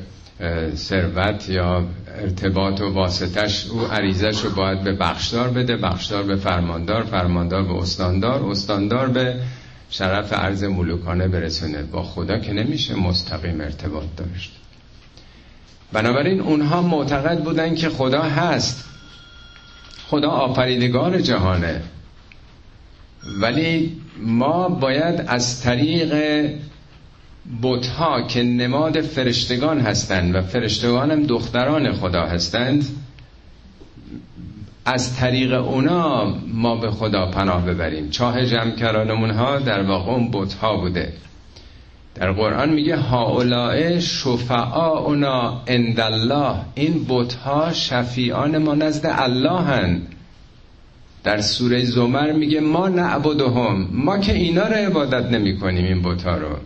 ثروت 0.75 1.49
یا 1.49 1.87
ارتباط 2.23 2.81
و 2.81 2.93
واسطش 2.93 3.67
او 3.67 3.81
عریضش 3.81 4.41
رو 4.41 4.51
باید 4.51 4.85
به 4.85 4.93
بخشدار 4.93 5.49
بده 5.49 5.77
بخشدار 5.77 6.23
به 6.23 6.37
فرماندار 6.37 7.03
فرماندار 7.03 7.63
به 7.63 7.75
استاندار 7.75 8.43
استاندار 8.43 9.09
به 9.09 9.35
شرف 9.91 10.33
عرض 10.33 10.65
ملوکانه 10.65 11.29
برسونه. 11.29 11.83
با 11.83 12.03
خدا 12.03 12.39
که 12.39 12.53
نمیشه 12.53 12.95
مستقیم 12.95 13.61
ارتباط 13.61 14.05
داشت. 14.17 14.53
بنابراین 15.93 16.41
اونها 16.41 16.83
معتقد 16.83 17.45
بودن 17.45 17.75
که 17.75 17.89
خدا 17.89 18.23
هست. 18.23 18.85
خدا 20.07 20.31
آفریدگار 20.31 21.21
جهانه. 21.21 21.83
ولی 23.41 23.97
ما 24.19 24.69
باید 24.69 25.25
از 25.27 25.63
طریق 25.63 26.15
بتها 27.63 28.23
که 28.23 28.43
نماد 28.43 29.01
فرشتگان 29.01 29.81
هستند 29.81 30.35
و 30.35 30.43
فرشتگان 30.43 31.11
هم 31.11 31.23
دختران 31.23 31.93
خدا 31.93 32.27
هستند 32.27 32.87
از 34.87 35.17
طریق 35.17 35.53
اونا 35.53 36.35
ما 36.55 36.77
به 36.77 36.91
خدا 36.91 37.27
پناه 37.27 37.67
ببریم. 37.67 38.11
چاه 38.11 38.47
جمع 38.47 38.71
کردنمون 38.71 39.31
ها 39.31 39.59
در 39.59 39.83
واقع 39.83 40.13
اون 40.13 40.31
بتها 40.33 40.77
بوده. 40.77 41.13
در 42.15 42.33
قرآن 42.33 42.71
میگه 42.71 42.97
هاولائه 42.97 44.01
شفعاؤنا 44.01 45.63
عند 45.69 46.01
الله 46.01 46.55
این 46.75 47.07
بتها 47.09 47.73
شفیعان 47.73 48.59
ما 48.59 48.75
نزد 48.75 49.07
الله 49.07 49.61
هن. 49.61 50.03
در 51.25 51.41
سوره 51.41 51.85
زمر 51.85 52.33
میگه 52.33 52.61
ما 52.61 52.89
نعبدهم. 52.89 53.89
ما 53.93 54.19
که 54.19 54.33
اینا 54.33 54.67
رو 54.69 54.75
عبادت 54.75 55.31
نمی 55.31 55.59
کنیم 55.59 55.85
این 55.85 56.03
بوتا 56.03 56.37
رو. 56.37 56.57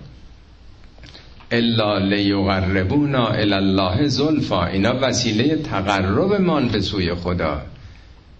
الا 1.50 1.98
لیقربونا 1.98 3.26
الی 3.28 3.54
الله 3.54 4.08
زلفا. 4.08 4.66
اینا 4.66 4.94
وسیله 5.02 5.56
تقرب 5.56 6.40
من 6.40 6.68
به 6.68 6.80
سوی 6.80 7.14
خدا. 7.14 7.62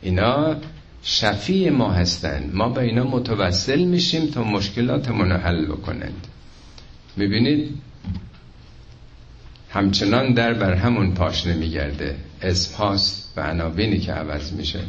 اینا 0.03 0.57
شفیع 1.03 1.71
ما 1.71 1.91
هستند 1.91 2.55
ما 2.55 2.69
به 2.69 2.81
اینا 2.81 3.05
متوسل 3.05 3.85
میشیم 3.85 4.27
تا 4.27 4.45
مشکلاتمون 4.45 5.33
رو 5.33 5.37
حل 5.37 5.67
بکنند. 5.67 6.27
می‌بینید؟ 7.17 7.75
همچنان 9.71 10.35
در 10.35 10.55
بر 10.55 10.75
همون 10.75 11.15
پاش 11.15 11.47
نمیگرده. 11.47 12.17
اسم 12.43 12.77
هاست 12.77 13.33
و 13.37 13.41
عناوینی 13.41 13.99
که 13.99 14.13
عوض 14.13 14.53
میشه. 14.53 14.81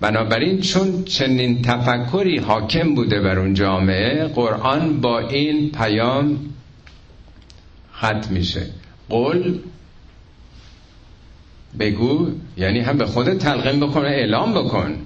بنابراین 0.00 0.60
چون 0.60 1.04
چنین 1.04 1.62
تفکری 1.62 2.38
حاکم 2.38 2.94
بوده 2.94 3.20
بر 3.20 3.38
اون 3.38 3.54
جامعه 3.54 4.24
قرآن 4.24 5.00
با 5.00 5.18
این 5.18 5.70
پیام 5.72 6.38
ختم 7.94 8.26
میشه. 8.30 8.66
قول 9.08 9.58
بگو 11.78 12.30
یعنی 12.56 12.80
هم 12.80 12.98
به 12.98 13.06
خودت 13.06 13.38
تلقین 13.38 13.80
بکنه 13.80 14.08
اعلام 14.08 14.54
بکن. 14.54 14.96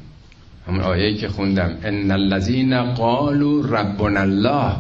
همون 0.69 0.81
آیه 0.81 1.15
که 1.15 1.29
خوندم 1.29 1.79
ان 1.85 2.11
الذين 2.11 2.95
قالوا 2.95 3.67
ربنا 3.67 4.21
الله. 4.21 4.77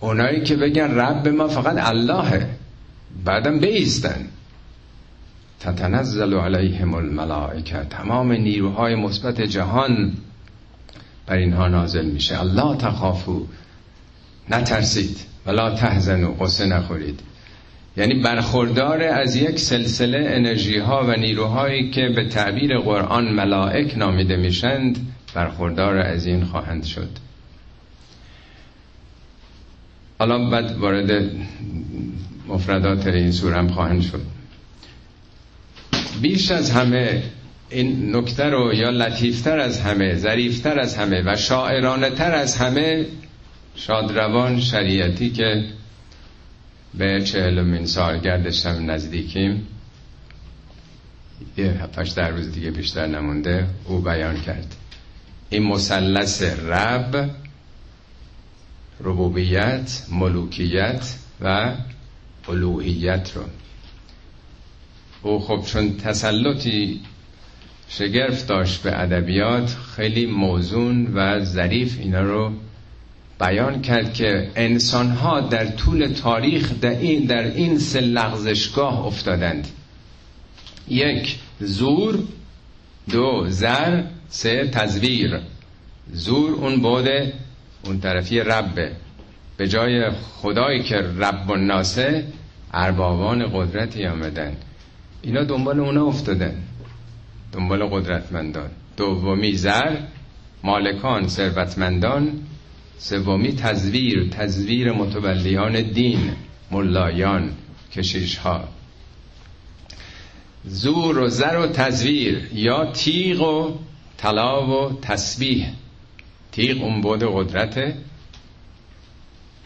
اونایی 0.00 0.42
که 0.42 0.56
بگن 0.56 0.90
رب 0.94 1.28
ما 1.28 1.48
فقط 1.48 1.76
اللهه. 1.78 2.48
بعدم 3.24 3.58
بیستن. 3.58 4.26
تتنزل 5.60 6.34
علیهم 6.34 6.94
الملائکه. 6.94 7.86
تمام 7.90 8.32
نیروهای 8.32 8.94
مثبت 8.94 9.40
جهان 9.40 10.12
بر 11.26 11.36
اینها 11.36 11.68
نازل 11.68 12.06
میشه. 12.06 12.40
الله 12.40 12.76
تخافو 12.76 13.46
نترسید. 14.50 15.18
ولا 15.46 15.74
تحزنو 15.74 16.32
قصه 16.32 16.66
نخورید. 16.66 17.20
یعنی 17.96 18.14
برخوردار 18.14 19.02
از 19.02 19.36
یک 19.36 19.58
سلسله 19.58 20.26
انرژی 20.30 20.78
ها 20.78 21.04
و 21.08 21.16
نیروهایی 21.16 21.90
که 21.90 22.08
به 22.08 22.28
تعبیر 22.28 22.78
قرآن 22.78 23.32
ملائک 23.32 23.98
نامیده 23.98 24.36
میشند 24.36 25.12
برخوردار 25.34 25.98
از 25.98 26.26
این 26.26 26.44
خواهند 26.44 26.84
شد. 26.84 27.08
حالا 30.18 30.50
بعد 30.50 30.76
وارد 30.76 31.30
مفردات 32.48 33.06
این 33.06 33.32
سورم 33.32 33.68
خواهند 33.68 34.02
شد. 34.02 34.22
بیش 36.22 36.50
از 36.50 36.70
همه 36.70 37.22
این 37.70 38.16
نکته 38.16 38.44
رو 38.44 38.74
یا 38.74 38.90
لطیفتر 38.90 39.58
از 39.58 39.80
همه 39.80 40.14
ظریفتر 40.14 40.78
از 40.78 40.96
همه 40.96 41.22
و 41.26 41.36
شاعرانه 41.36 42.10
تر 42.10 42.32
از 42.34 42.56
همه 42.56 43.06
شادروان 43.74 44.60
شریعتی 44.60 45.30
که 45.30 45.64
به 46.98 47.22
چهلمین 47.22 47.86
سالگردش 47.86 48.66
هم 48.66 48.90
نزدیکیم. 48.90 49.66
یه 51.56 51.66
هفتش 51.70 52.10
در 52.10 52.30
روز 52.30 52.52
دیگه 52.52 52.70
بیشتر 52.70 53.06
نمونده. 53.06 53.66
او 53.84 53.98
بیان 53.98 54.40
کرد. 54.40 54.76
این 55.50 55.62
مثلث 55.62 56.42
رب 56.42 57.30
ربوبیت 59.00 60.02
ملوکیت 60.12 61.14
و 61.40 61.74
الوهیت 62.48 63.32
رو. 63.36 63.42
او 65.22 65.40
خب 65.40 65.62
چون 65.66 65.96
تسلطی 65.96 67.00
شگرف 67.88 68.46
داشت 68.46 68.82
به 68.82 69.00
ادبیات 69.00 69.76
خیلی 69.96 70.26
موزون 70.26 71.06
و 71.14 71.44
ظریف 71.44 71.98
اینا 71.98 72.20
رو 72.20 72.52
بیان 73.40 73.82
کرد 73.82 74.14
که 74.14 74.50
انسان 74.56 75.10
ها 75.10 75.40
در 75.40 75.66
طول 75.66 76.06
تاریخ 76.06 76.72
در 76.80 76.90
این, 76.90 77.24
در 77.24 77.42
این 77.44 77.78
سه 77.78 78.00
لغزشگاه 78.00 79.06
افتادند. 79.06 79.68
یک 80.88 81.38
زور. 81.60 82.18
دو 83.10 83.44
زر. 83.48 84.02
سه 84.28 84.68
تزویر. 84.68 85.40
زور 86.12 86.52
اون 86.52 86.80
بوده 86.82 87.32
اون 87.84 88.00
طرفی 88.00 88.40
ربه. 88.40 88.92
به 89.56 89.68
جای 89.68 90.10
خدایی 90.10 90.82
که 90.82 90.96
رب 90.96 91.50
و 91.50 91.56
ناسه 91.56 92.24
اربابان 92.74 93.46
قدرتی 93.52 94.06
آمدن. 94.06 94.56
اینا 95.22 95.44
دنبال 95.44 95.80
اونا 95.80 96.04
افتادن. 96.06 96.54
دنبال 97.52 97.86
قدرتمندان. 97.86 98.70
دومی 98.96 99.52
زر. 99.52 99.96
مالکان 100.64 101.28
ثروتمندان. 101.28 102.32
سومی 102.98 103.52
تزویر 103.52 104.28
تزویر 104.30 104.92
متولیان 104.92 105.82
دین 105.82 106.32
ملایان 106.70 107.52
کشیش 107.92 108.36
ها 108.36 108.68
زور 110.64 111.18
و 111.18 111.28
زر 111.28 111.56
و 111.56 111.66
تزویر 111.66 112.48
یا 112.52 112.92
تیغ 112.92 113.42
و 113.42 113.78
طلا 114.18 114.66
و 114.66 115.00
تسبیح. 115.02 115.66
تیغ 116.52 116.82
اون 116.82 117.00
بود 117.00 117.22
قدرت 117.22 117.94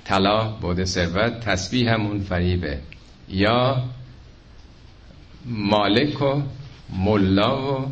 طلا 0.05 0.49
بود 0.49 0.85
ثروت 0.85 1.41
تسبیح 1.41 1.93
همون 1.93 2.21
فریبه. 2.21 2.79
یا 3.29 3.85
مالک 5.47 6.23
و 6.23 6.43
ملا 6.97 7.83
و 7.83 7.91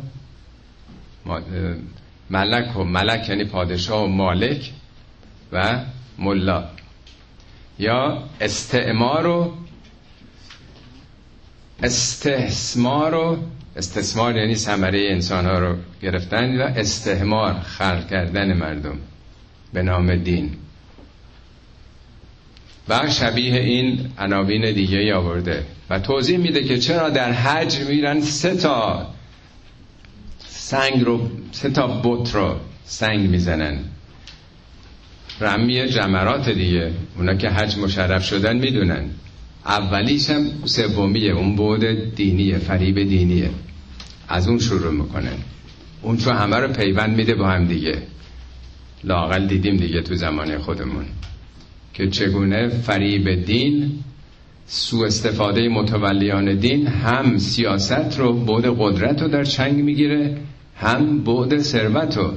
ملک 2.29 2.77
و 2.77 2.83
ملک 2.83 3.29
یعنی 3.29 3.43
پادشاه 3.43 4.03
و 4.03 4.07
مالک. 4.07 4.71
و 5.51 5.79
ملا. 6.17 6.63
یا 7.79 8.23
استعمار 8.41 9.27
و 9.27 9.53
استثمار 11.83 13.15
و 13.15 13.37
استثمار 13.75 14.35
یعنی 14.37 14.55
ثمره 14.55 15.07
انسان 15.11 15.45
ها 15.45 15.59
رو 15.59 15.75
گرفتن 16.01 16.61
و 16.61 16.63
استهمار 16.63 17.53
خلق 17.53 18.09
کردن 18.09 18.53
مردم 18.53 18.97
به 19.73 19.81
نام 19.81 20.15
دین. 20.15 20.51
و 22.89 23.09
شبیه 23.09 23.59
این 23.59 24.11
عناوین 24.17 24.71
دیگه 24.71 25.15
آورده 25.15 25.65
و 25.89 25.99
توضیح 25.99 26.37
میده 26.37 26.63
که 26.63 26.77
چرا 26.77 27.09
در 27.09 27.31
حج 27.31 27.79
میرن 27.79 28.21
سه 28.21 28.55
تا 28.55 29.07
سنگ 30.47 31.05
رو 31.05 31.29
سه 31.51 31.69
تا 31.69 31.87
بت 31.87 32.35
رو 32.35 32.55
سنگ 32.85 33.29
می‌زنن. 33.29 33.79
رمی 35.41 35.87
جمرات 35.87 36.49
دیگه. 36.49 36.91
اونا 37.17 37.33
که 37.33 37.49
حج 37.49 37.77
مشرف 37.77 38.25
شدن 38.25 38.57
می‌دونن. 38.57 39.05
اولیش 39.65 40.29
هم 40.29 40.45
سومیه. 40.65 41.31
اون 41.31 41.55
بود 41.55 41.85
دینیه 42.15 42.57
فریب 42.57 42.95
دینیه. 42.95 43.49
از 44.27 44.47
اون 44.47 44.59
شروع 44.59 44.91
می‌کنن. 44.91 45.37
اون 46.01 46.17
چون 46.17 46.35
همه 46.35 46.55
رو 46.57 46.67
پیوند 46.67 47.17
میده 47.17 47.35
با 47.35 47.47
هم 47.47 47.65
دیگه. 47.65 48.01
لاقل 49.03 49.47
دیدیم 49.47 49.77
دیگه 49.77 50.01
تو 50.01 50.15
زمان 50.15 50.57
خودمون. 50.57 51.05
که 51.93 52.07
چگونه 52.07 52.67
فریب 52.69 53.45
دین 53.45 53.91
سو 54.67 55.01
استفاده 55.01 55.69
متولیان 55.69 56.55
دین 56.55 56.87
هم 56.87 57.37
سیاست 57.37 58.19
رو 58.19 58.33
بود 58.33 58.65
قدرت 58.79 59.21
رو 59.21 59.27
در 59.27 59.43
چنگ 59.43 59.75
می‌گیره 59.83 60.37
هم 60.75 61.19
بود 61.19 61.57
ثروت 61.57 62.17
رو. 62.17 62.33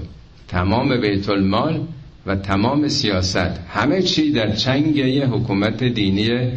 تمام 0.48 1.00
بیت 1.00 1.28
المال 1.28 1.80
و 2.26 2.36
تمام 2.36 2.88
سیاست 2.88 3.60
همه 3.68 4.02
چی 4.02 4.32
در 4.32 4.52
چنگ 4.52 4.96
یه 4.96 5.26
حکومت 5.26 5.84
دینی 5.84 6.52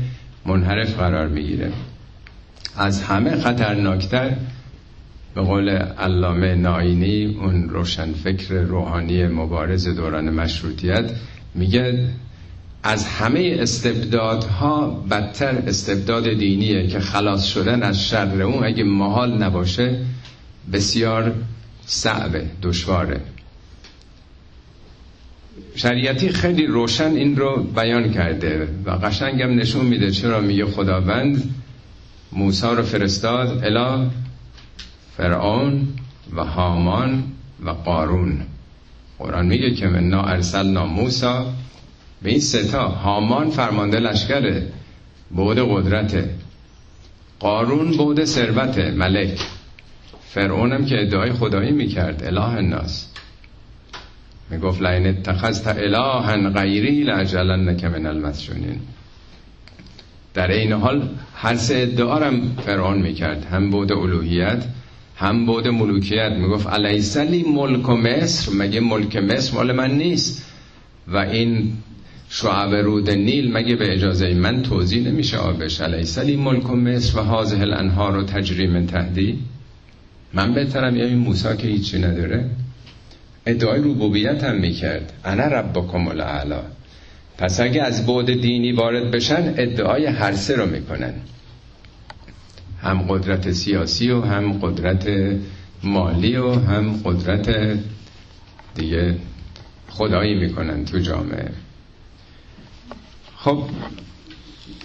منحرف 0.45 0.95
قرار 0.97 1.28
می‌گیره. 1.28 1.71
از 2.78 3.01
همه 3.01 3.36
خطرناکتر 3.36 4.36
به 5.36 5.41
قول 5.41 5.69
علامه 5.69 6.56
ناینی 6.56 7.25
اون 7.25 7.69
روشنفکر 7.69 8.54
روحانی 8.54 9.28
مبارز 9.28 9.88
دوران 9.88 10.30
مشروطیت 10.30 11.12
میگه 11.56 12.08
از 12.84 13.06
همه 13.06 13.56
استبدادها 13.60 15.06
بدتر 15.12 15.63
استبداد 15.67 16.23
دینیه 16.34 16.88
که 16.88 16.99
خلاص 16.99 17.45
شدن 17.45 17.84
از 17.84 18.08
شر 18.08 18.41
اون 18.41 18.63
اگه 18.63 18.84
محال 18.84 19.43
نباشه 19.43 19.99
بسیار 20.73 21.34
صعبه 21.86 22.45
دشواره. 22.62 23.21
شریعتی 25.75 26.29
خیلی 26.29 26.65
روشن 26.65 27.11
این 27.11 27.35
رو 27.35 27.63
بیان 27.63 28.11
کرده 28.11 28.67
و 28.85 28.91
قشنگم 28.91 29.59
نشون 29.59 29.85
میده 29.85 30.11
چرا 30.11 30.41
میگه 30.41 30.65
خداوند 30.65 31.55
موسی 32.31 32.67
رو 32.67 32.83
فرستاد 32.83 33.63
الا 33.63 34.09
فرعون 35.17 35.87
و 36.35 36.43
هامان 36.43 37.23
و 37.65 37.69
قارون. 37.69 38.41
قرآن 39.19 39.45
میگه 39.45 39.71
که 39.71 39.87
منا 39.87 40.23
ارسلنا 40.23 40.85
موسا 40.85 41.53
به 42.21 42.29
این 42.29 42.39
ستا 42.39 42.87
هامان 42.87 43.49
فرمانده 43.49 43.99
لشکره 43.99 44.67
بود 45.31 45.57
قدرته. 45.59 46.29
قارون 47.39 47.91
بود 47.91 48.25
ثروت 48.25 48.77
ملک. 48.77 49.39
فرعونم 50.29 50.85
که 50.85 51.01
ادعای 51.01 51.33
خدایی 51.33 51.71
می‌کرد 51.71 52.23
اله 52.23 52.41
الناس. 52.41 53.07
می‌گفت 54.49 54.81
لین 54.81 55.08
اتخذت 55.08 55.67
الها 55.67 56.49
غیری 56.49 57.03
لعجلنک 57.03 57.84
من 57.84 58.05
المسجونین. 58.05 58.79
در 60.34 60.51
این 60.51 60.71
حال 60.71 61.10
هر 61.36 61.55
سه 61.55 61.75
ادعارم 61.75 62.58
فرعون 62.65 63.01
می‌کرد. 63.01 63.45
هم 63.45 63.69
بود 63.69 63.91
الوهیت 63.91 64.65
هم 65.15 65.45
بود 65.45 65.67
ملوکیت. 65.67 66.31
می‌گفت 66.31 66.67
علیسلی 66.67 67.43
ملک 67.43 67.89
و 67.89 67.95
مصر؟ 67.95 68.51
مگه 68.53 68.79
ملک 68.79 69.15
مصر 69.15 69.55
مال 69.55 69.71
من 69.71 69.91
نیست؟ 69.91 70.45
و 71.08 71.17
این 71.17 71.73
شعب 72.29 72.75
رود 72.75 73.10
نیل 73.10 73.53
مگه 73.53 73.75
به 73.75 73.93
اجازه 73.93 74.34
من 74.34 74.62
توضیح 74.62 75.08
نمیشه 75.08 75.38
آبش؟ 75.38 75.81
علیسلی 75.81 76.36
ملک 76.36 76.69
و 76.69 76.75
مصر 76.75 77.19
و 77.19 77.21
حاضه 77.21 77.60
الانهار 77.60 78.13
رو 78.13 78.23
تجریم 78.23 78.86
تهدی 78.86 79.39
من 80.34 80.53
بهترم 80.53 80.95
یا 80.95 81.05
این 81.05 81.17
موسا 81.17 81.55
که 81.55 81.67
هیچی 81.67 81.99
نداره. 81.99 82.49
ادعای 83.45 83.79
ربوبیت 83.79 84.43
هم 84.43 84.55
می‌کرد. 84.55 85.13
انا 85.25 85.43
ربکم 85.43 86.08
الاعلا. 86.08 86.62
پس 87.38 87.60
اگه 87.60 87.81
از 87.81 88.05
بعد 88.05 88.41
دینی 88.41 88.71
وارد 88.71 89.12
بشن 89.12 89.53
ادعای 89.58 90.05
هر 90.05 90.34
سه 90.34 90.55
رو 90.55 90.65
می‌کنن. 90.65 91.13
هم 92.81 93.01
قدرت 93.01 93.51
سیاسی 93.51 94.10
و 94.10 94.21
هم 94.21 94.53
قدرت 94.53 95.10
مالی 95.84 96.36
و 96.36 96.51
هم 96.51 97.01
قدرت 97.03 97.77
دیگه 98.75 99.15
خدایی 99.89 100.36
می‌کنن 100.36 100.86
تو 100.86 100.99
جامعه. 100.99 101.51
خب 103.38 103.63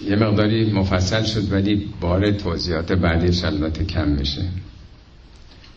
یه 0.09 0.15
مقداری 0.15 0.71
مفصل 0.71 1.23
شد 1.23 1.51
ولی 1.51 1.89
بار 2.01 2.31
توضیحات 2.31 2.91
بعدیش 2.91 3.43
البته 3.43 3.85
کم 3.85 4.07
میشه. 4.07 4.41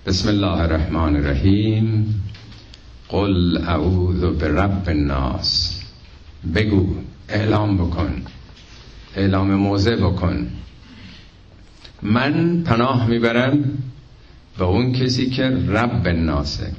بسم 0.07 0.29
الله 0.29 0.61
الرحمن 0.61 1.17
الرحیم. 1.17 2.23
قل 3.15 3.59
اعوذ 3.59 4.39
برب 4.39 4.89
الناس. 4.89 5.81
بگو 6.55 6.95
اعلام 7.29 7.77
بکن. 7.77 8.23
اعلام 9.17 9.55
موضع 9.55 9.97
بکن. 9.97 10.51
من 12.03 12.63
پناه 12.63 13.07
می‌برم 13.07 13.79
به 14.59 14.65
اون 14.65 14.93
کسی 14.93 15.31
که 15.31 15.43
رب 15.49 16.09
ناسه. 16.09 16.73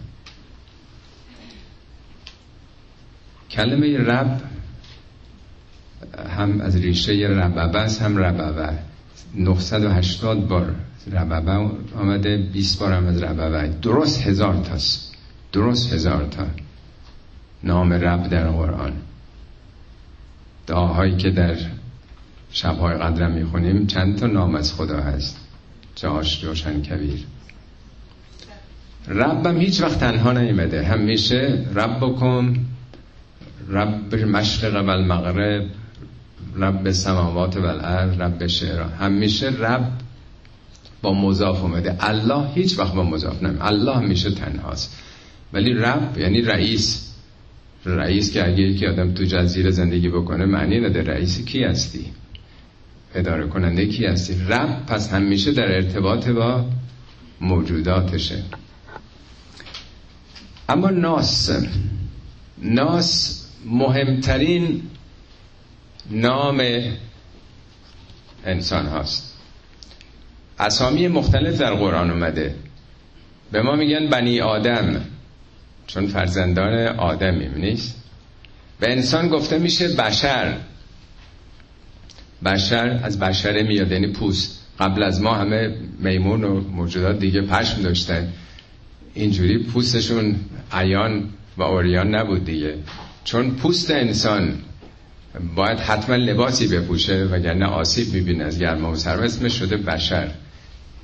کلمه 3.51 3.97
رب 3.97 4.41
هم 6.35 6.61
از 6.61 6.75
ریشه 6.75 7.13
رببه 7.13 7.79
است 7.79 8.01
هم 8.01 8.17
رببه 8.17 8.69
980 9.35 10.47
بار 10.47 10.75
رببه 11.11 11.51
آمده 11.95 12.37
20 12.37 12.79
بار 12.79 12.93
هم 12.93 13.07
از 13.07 13.23
رببه 13.23 13.67
درست 13.81 14.21
هزار 14.21 14.55
تاست. 14.55 15.04
درست 15.55 15.93
هزار 15.93 16.27
تا. 16.31 16.45
نام 17.63 17.93
رب 17.93 18.29
در 18.29 18.47
قرآن 18.47 18.93
دعاهایی 20.67 21.15
که 21.15 21.29
در 21.29 21.55
شبهای 22.51 22.95
قدرم 22.95 23.31
می‌خونیم 23.31 23.87
چند 23.87 24.17
تا 24.17 24.27
نام 24.27 24.55
از 24.55 24.73
خدا 24.73 24.97
هست. 24.97 25.39
جاش 25.95 26.43
روشن 26.43 26.81
کبیر. 26.81 27.25
ربم 29.07 29.57
هیچ 29.57 29.81
وقت 29.81 29.99
تنها 29.99 30.31
نیمده 30.31 30.83
همیشه 30.83 31.65
رب 31.75 31.97
بکن 31.99 32.65
رب 33.69 34.15
مشرق 34.15 34.85
و 34.85 34.89
المغرب 34.89 35.65
رب 36.55 36.91
سماوات 36.91 37.57
و 37.57 37.65
الارض 37.65 38.19
رب 38.19 38.47
شعر 38.47 38.83
همیشه 38.83 39.47
رب 39.47 39.91
با 41.01 41.13
مضاف 41.13 41.61
اومده. 41.61 41.95
الله 41.99 42.47
هیچ 42.53 42.79
وقت 42.79 42.93
با 42.93 43.03
مضاف 43.03 43.43
نمیده 43.43 43.65
الله 43.65 43.95
همیشه 43.95 44.31
تنهاست. 44.31 45.04
ولی 45.55 45.73
رب 45.73 46.17
یعنی 46.17 46.41
رئیس. 46.41 47.11
رئیس 47.85 48.31
که 48.31 48.47
اگه 48.47 48.59
یکی 48.63 48.87
آدم 48.87 49.13
تو 49.13 49.23
جزیره 49.23 49.71
زندگی 49.71 50.09
بکنه 50.09 50.45
معنی 50.45 50.79
نده 50.79 51.03
رئیس 51.03 51.45
کی 51.45 51.63
هستی؟ 51.63 52.11
اداره 53.15 53.47
کننده 53.47 53.85
کی 53.85 54.05
هستی؟ 54.05 54.35
رب 54.47 54.85
پس 54.85 55.13
همیشه 55.13 55.51
در 55.51 55.75
ارتباط 55.75 56.27
با 56.27 56.65
موجوداتشه. 57.41 58.43
اما 60.69 60.89
ناس 60.89 61.51
ناس 62.57 63.41
مهمترین 63.65 64.81
نام 66.11 66.61
انسان 68.45 68.85
هاست. 68.85 69.37
اسامی 70.59 71.07
مختلف 71.07 71.57
در 71.57 71.73
قرآن 71.73 72.11
اومده. 72.11 72.55
به 73.51 73.61
ما 73.61 73.75
میگن 73.75 74.07
بنی 74.07 74.41
آدم. 74.41 75.14
چون 75.87 76.07
فرزندان 76.07 76.87
آدمیم 76.87 77.53
نیست 77.55 78.03
به 78.79 78.91
انسان 78.91 79.29
گفته 79.29 79.57
میشه 79.59 79.87
بشر. 79.87 80.57
بشر 82.45 82.99
از 83.03 83.19
بشره 83.19 83.63
میاد 83.63 83.91
یعنی 83.91 84.07
پوست. 84.07 84.61
قبل 84.79 85.03
از 85.03 85.21
ما 85.21 85.33
همه 85.35 85.75
میمون 85.99 86.43
و 86.43 86.61
موجودات 86.61 87.19
دیگه 87.19 87.41
پشم 87.41 87.81
داشتن. 87.81 88.33
اینجوری 89.13 89.57
پوستشون 89.63 90.35
عیان 90.71 91.29
و 91.57 91.63
اوریان 91.63 92.15
نبود 92.15 92.45
دیگه. 92.45 92.75
چون 93.23 93.51
پوست 93.51 93.91
انسان 93.91 94.59
باید 95.55 95.79
حتما 95.79 96.15
لباسی 96.15 96.67
بپوشه 96.67 97.23
وگرنه 97.23 97.65
آسیب 97.65 98.13
می‌بینه. 98.13 98.43
از 98.43 98.59
گرما 98.59 98.91
و 98.91 98.95
سرما 98.95 99.23
اسمش 99.23 99.59
شده 99.59 99.77
بشر. 99.77 100.31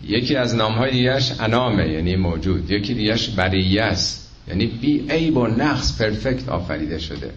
یکی 0.03 0.35
از 0.35 0.55
نامهای 0.55 0.91
دیگهش 0.91 1.31
انامه 1.39 1.89
یعنی 1.89 2.15
موجود. 2.15 2.71
یکی 2.71 2.93
دیگهش 2.93 3.27
بریه 3.29 3.83
است. 3.83 4.30
یعنی 4.51 4.65
بی 4.67 5.05
عیب 5.09 5.37
و 5.37 5.47
نقص 5.47 5.97
پرفکت 5.97 6.49
آفریده 6.49 6.99
شده. 6.99 7.31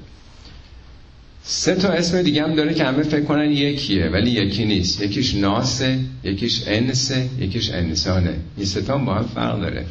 سه 1.42 1.74
تا 1.74 1.88
اسم 1.88 2.22
دیگه 2.22 2.42
هم 2.42 2.54
داره 2.54 2.74
که 2.74 2.84
همه 2.84 3.02
فکر 3.02 3.24
کنن 3.24 3.50
یکیه 3.52 4.08
ولی 4.08 4.30
یکی 4.30 4.64
نیست. 4.64 5.00
یکیش 5.02 5.34
ناسه 5.34 5.98
یکیش 6.24 6.62
انسه 6.66 7.28
یکیش 7.38 7.70
انسانه. 7.70 8.36
این 8.56 8.66
سه 8.66 8.82
تا 8.82 8.98
با 8.98 9.14
هم 9.14 9.26
فرق 9.34 9.60
داره. 9.60 9.86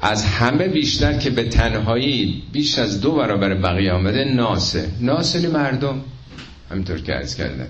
از 0.00 0.24
همه 0.24 0.68
بیشتر 0.68 1.18
که 1.18 1.30
به 1.30 1.44
تنهایی 1.44 2.42
بیش 2.52 2.78
از 2.78 3.00
دو 3.00 3.12
برابر 3.12 3.54
بقیه 3.54 3.92
آمده 3.92 4.24
ناسه. 4.24 4.88
ناسه 5.00 5.48
مردم. 5.48 6.00
همینطور 6.70 7.00
که 7.00 7.14
ارز 7.16 7.34
کردن 7.34 7.68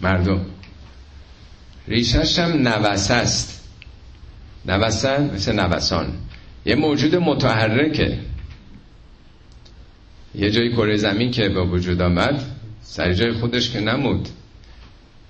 مردم. 0.00 0.40
ریشش 1.88 2.38
هم 2.38 2.68
نوسه 2.68 3.14
است. 3.14 3.63
نوسه 4.66 5.20
مثل 5.34 5.52
نوسان. 5.52 6.12
یه 6.66 6.74
موجود 6.74 7.16
متحرکه. 7.16 8.18
یه 10.34 10.50
جای 10.50 10.72
کره 10.72 10.96
زمین 10.96 11.30
که 11.30 11.48
به 11.48 11.60
وجود 11.60 12.02
آمد 12.02 12.44
سر 12.82 13.12
جای 13.12 13.32
خودش 13.32 13.70
که 13.70 13.80
نمود. 13.80 14.28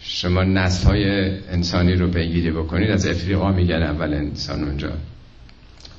شما 0.01 0.43
نسل 0.43 0.87
های 0.87 1.31
انسانی 1.49 1.93
رو 1.95 2.09
پیگیری 2.09 2.51
بکنید 2.51 2.91
از 2.91 3.07
افریقا 3.07 3.53
میگن 3.53 3.83
اول 3.83 4.15
انسان 4.15 4.65
اونجا. 4.65 4.93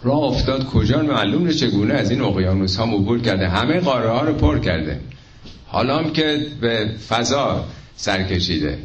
راه 0.03 0.23
افتاد 0.23 0.65
کجا؟ 0.65 1.01
معلوم 1.01 1.51
چگونه 1.51 1.93
از 1.93 2.11
این 2.11 2.21
اقیانوس 2.21 2.77
ها 2.77 2.83
عبور 2.83 3.21
کرده. 3.21 3.49
همه 3.49 3.79
قاره 3.79 4.09
ها 4.09 4.21
رو 4.21 4.33
پر 4.33 4.59
کرده. 4.59 4.99
حالا 5.67 5.97
هم 5.97 6.13
که 6.13 6.45
به 6.61 6.89
فضا 7.07 7.65
سر 7.95 8.23
کشیده 8.23 8.77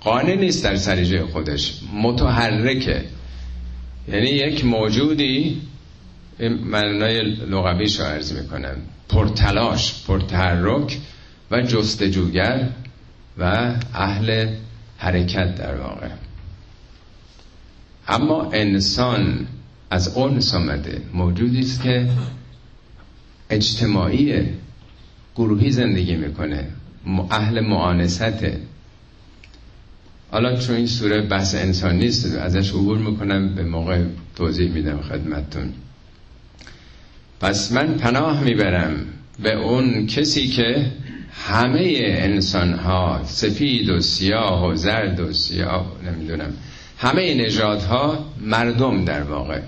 قانه 0.00 0.36
نیست 0.36 0.64
در 0.64 0.76
سریجه 0.76 1.26
خودش. 1.26 1.80
متحرکه. 2.02 3.04
یعنی 4.08 4.30
یک 4.30 4.64
موجودی 4.64 5.60
معنای 6.64 7.22
لغویش 7.22 8.00
رو 8.00 8.06
عرض 8.06 8.32
می‌کنم. 8.32 8.76
پرتلاش 9.08 10.04
پرتحرک 10.06 10.98
و 11.50 11.62
جستجوگر 11.62 12.68
و 13.38 13.74
اهل 13.94 14.48
حرکت 14.96 15.54
در 15.54 15.74
واقع. 15.74 16.08
اما 18.08 18.50
انسان 18.52 19.46
از 19.90 20.16
اونس 20.16 20.54
آمده. 20.54 21.02
موجودی 21.14 21.60
است 21.60 21.82
که 21.82 22.08
اجتماعی 23.50 24.44
گروهی 25.36 25.70
زندگی 25.70 26.16
می‌کنه. 26.16 26.68
اهل 27.30 27.60
معانسته 27.60 28.60
حالا 30.34 30.56
چون 30.56 30.76
این 30.76 30.86
سوره 30.86 31.20
بحث 31.22 31.54
انسان 31.54 31.96
نیست 31.96 32.36
ازش 32.36 32.70
عبور 32.70 32.98
می‌کنم 32.98 33.54
به 33.54 33.64
موقع 33.64 34.02
توضیح 34.36 34.70
میدم 34.70 35.00
خدمتتون. 35.00 35.72
پس 37.40 37.72
من 37.72 37.94
پناه 37.94 38.42
می‌برم 38.44 39.06
به 39.42 39.54
اون 39.54 40.06
کسی 40.06 40.48
که 40.48 40.92
همه 41.32 41.94
انسان 42.00 42.72
ها 42.72 43.20
سفید 43.24 43.88
و 43.88 44.00
سیاه 44.00 44.66
و 44.66 44.74
زرد 44.74 45.20
و 45.20 45.32
سیاه 45.32 45.92
نمی‌دونم 46.06 46.52
همه 46.98 47.34
نژادها 47.34 48.32
مردم 48.40 49.04
در 49.04 49.22
واقع. 49.22 49.60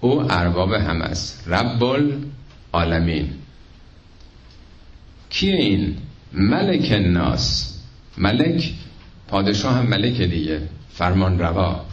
او 0.00 0.32
ارباب 0.32 0.72
هم 0.72 1.02
است. 1.02 1.44
رب 1.46 1.82
العالمین 2.74 3.28
کیه 5.30 5.54
این؟ 5.54 5.96
ملک 6.32 6.88
الناس. 6.92 7.74
ملک 8.18 8.72
پادشاه 9.28 9.74
هم 9.74 9.86
ملک 9.86 10.22
دیگه. 10.22 10.60
فرمان 10.92 11.38
روا. 11.38 11.84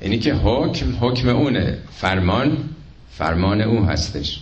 اینی 0.00 0.18
که 0.18 0.34
حکم 0.34 0.86
حکم 1.00 1.28
اونه. 1.28 1.78
فرمان 1.90 2.58
فرمان 3.10 3.60
او 3.60 3.84
هستش. 3.84 4.40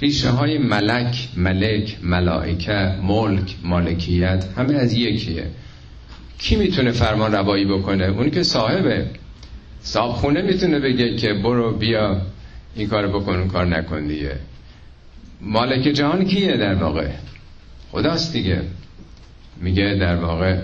ریشه 0.00 0.30
های 0.30 0.58
ملک 0.58 1.28
ملک 1.36 1.96
ملائکه 2.02 2.94
ملک 3.02 3.54
مالکیت 3.62 4.44
همه 4.56 4.74
از 4.74 4.92
یکیه. 4.92 5.46
کی 6.38 6.56
می‌تونه 6.56 6.92
فرمان 6.92 7.32
روایی 7.32 7.64
بکنه؟ 7.64 8.04
اون 8.04 8.30
که 8.30 8.42
صاحبه. 8.42 9.06
صاحب 9.80 10.12
خونه 10.12 10.42
می‌تونه 10.42 10.78
بگه 10.78 11.16
که 11.16 11.34
برو 11.34 11.76
بیا 11.76 12.20
این 12.74 12.88
کار 12.88 13.08
بکن 13.08 13.34
اون 13.34 13.48
کار 13.48 13.66
نکن 13.66 14.06
دیگه. 14.06 14.36
مالک 15.40 15.82
جهان 15.82 16.24
کیه 16.24 16.56
در 16.56 16.74
واقع؟ 16.74 17.08
خداست 17.92 18.32
دیگه. 18.32 18.62
میگه 19.60 19.94
در 20.00 20.16
واقع 20.16 20.58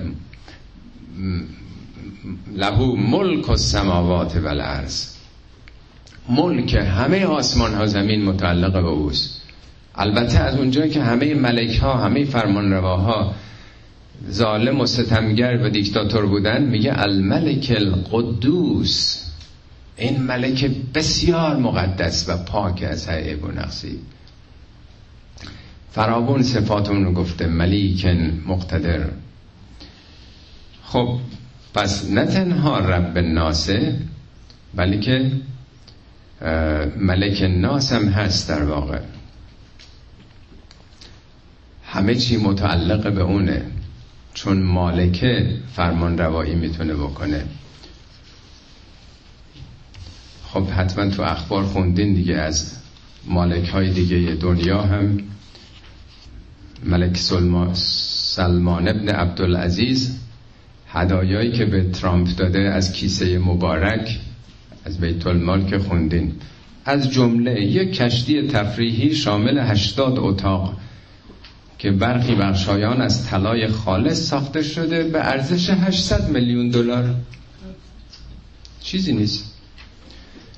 لهو 2.56 2.96
ملک 2.96 3.48
و 3.48 3.56
سماوات 3.56 4.36
و 4.36 4.48
الارض 4.48 5.06
ملک 6.28 6.74
همه 6.74 7.24
آسمان 7.24 7.74
ها 7.74 7.86
زمین 7.86 8.24
متعلق 8.24 8.72
به 8.72 8.88
اوست. 8.88 9.40
البته 9.94 10.38
از 10.38 10.58
اونجایی 10.58 10.90
که 10.90 11.02
همه 11.02 11.34
ملک 11.34 11.78
ها 11.78 11.96
همه 11.96 12.24
فرمانرواها 12.24 13.34
ظالم 14.30 14.80
و 14.80 14.86
ستمگر 14.86 15.60
و 15.62 15.70
دیکتاتور 15.70 16.26
بودن 16.26 16.62
میگه 16.62 17.00
الملک 17.00 17.72
القدوس. 17.76 19.24
این 19.96 20.22
ملک 20.22 20.70
بسیار 20.94 21.56
مقدس 21.56 22.28
و 22.28 22.36
پاک 22.36 22.82
از 22.90 23.08
عیب 23.08 23.44
و 23.44 23.48
نقصی. 23.48 23.98
فراون 25.92 26.42
صفاتون 26.42 27.04
رو 27.04 27.12
گفته 27.12 27.46
ملیکن 27.46 28.42
مقتدر. 28.46 29.06
خب 30.90 31.18
پس 31.74 32.10
نه 32.10 32.26
تنها 32.26 32.78
رب 32.78 33.18
ناسه 33.18 33.98
بلکه 34.74 35.32
ملک 36.96 37.42
ناس 37.42 37.92
هم 37.92 38.08
هست 38.08 38.48
در 38.48 38.62
واقع. 38.64 39.00
همه 41.84 42.14
چی 42.14 42.36
متعلق 42.36 43.14
به 43.14 43.22
اونه 43.22 43.62
چون 44.34 44.62
مالکه 44.62 45.56
فرمان 45.72 46.18
روایی 46.18 46.54
می‌تونه 46.54 46.94
بکنه. 46.94 47.44
خب 50.44 50.68
حتما 50.68 51.10
تو 51.10 51.22
اخبار 51.22 51.64
خوندین 51.64 52.14
دیگه 52.14 52.34
از 52.34 52.76
مالک 53.26 53.68
های 53.68 53.90
دیگه 53.92 54.34
دنیا 54.34 54.82
هم. 54.82 55.18
ملک 56.84 57.16
سلمان 57.74 58.88
ابن 58.88 59.08
عبدالعزیز 59.08 60.20
هدایایی 60.92 61.52
که 61.52 61.64
به 61.64 61.82
ترامپ 61.82 62.28
داده 62.36 62.60
از 62.60 62.92
کیسه 62.92 63.38
مبارک 63.38 64.18
از 64.84 65.00
بیت 65.00 65.26
المال 65.26 65.64
که 65.64 65.78
خوندین. 65.78 66.32
از 66.84 67.10
جمله 67.10 67.60
یک 67.60 67.92
کشتی 67.96 68.46
تفریحی 68.48 69.14
شامل 69.14 69.58
80 69.58 70.18
اتاق 70.18 70.76
که 71.78 71.90
برخی 71.90 72.34
بخشایان 72.34 73.00
از 73.00 73.26
طلای 73.26 73.68
خالص 73.68 74.28
ساخته 74.28 74.62
شده 74.62 75.02
به 75.02 75.18
ارزش 75.18 75.70
800 75.70 76.28
میلیون 76.28 76.68
دلار. 76.68 77.14
چیزی 78.82 79.12
نیست. 79.12 79.54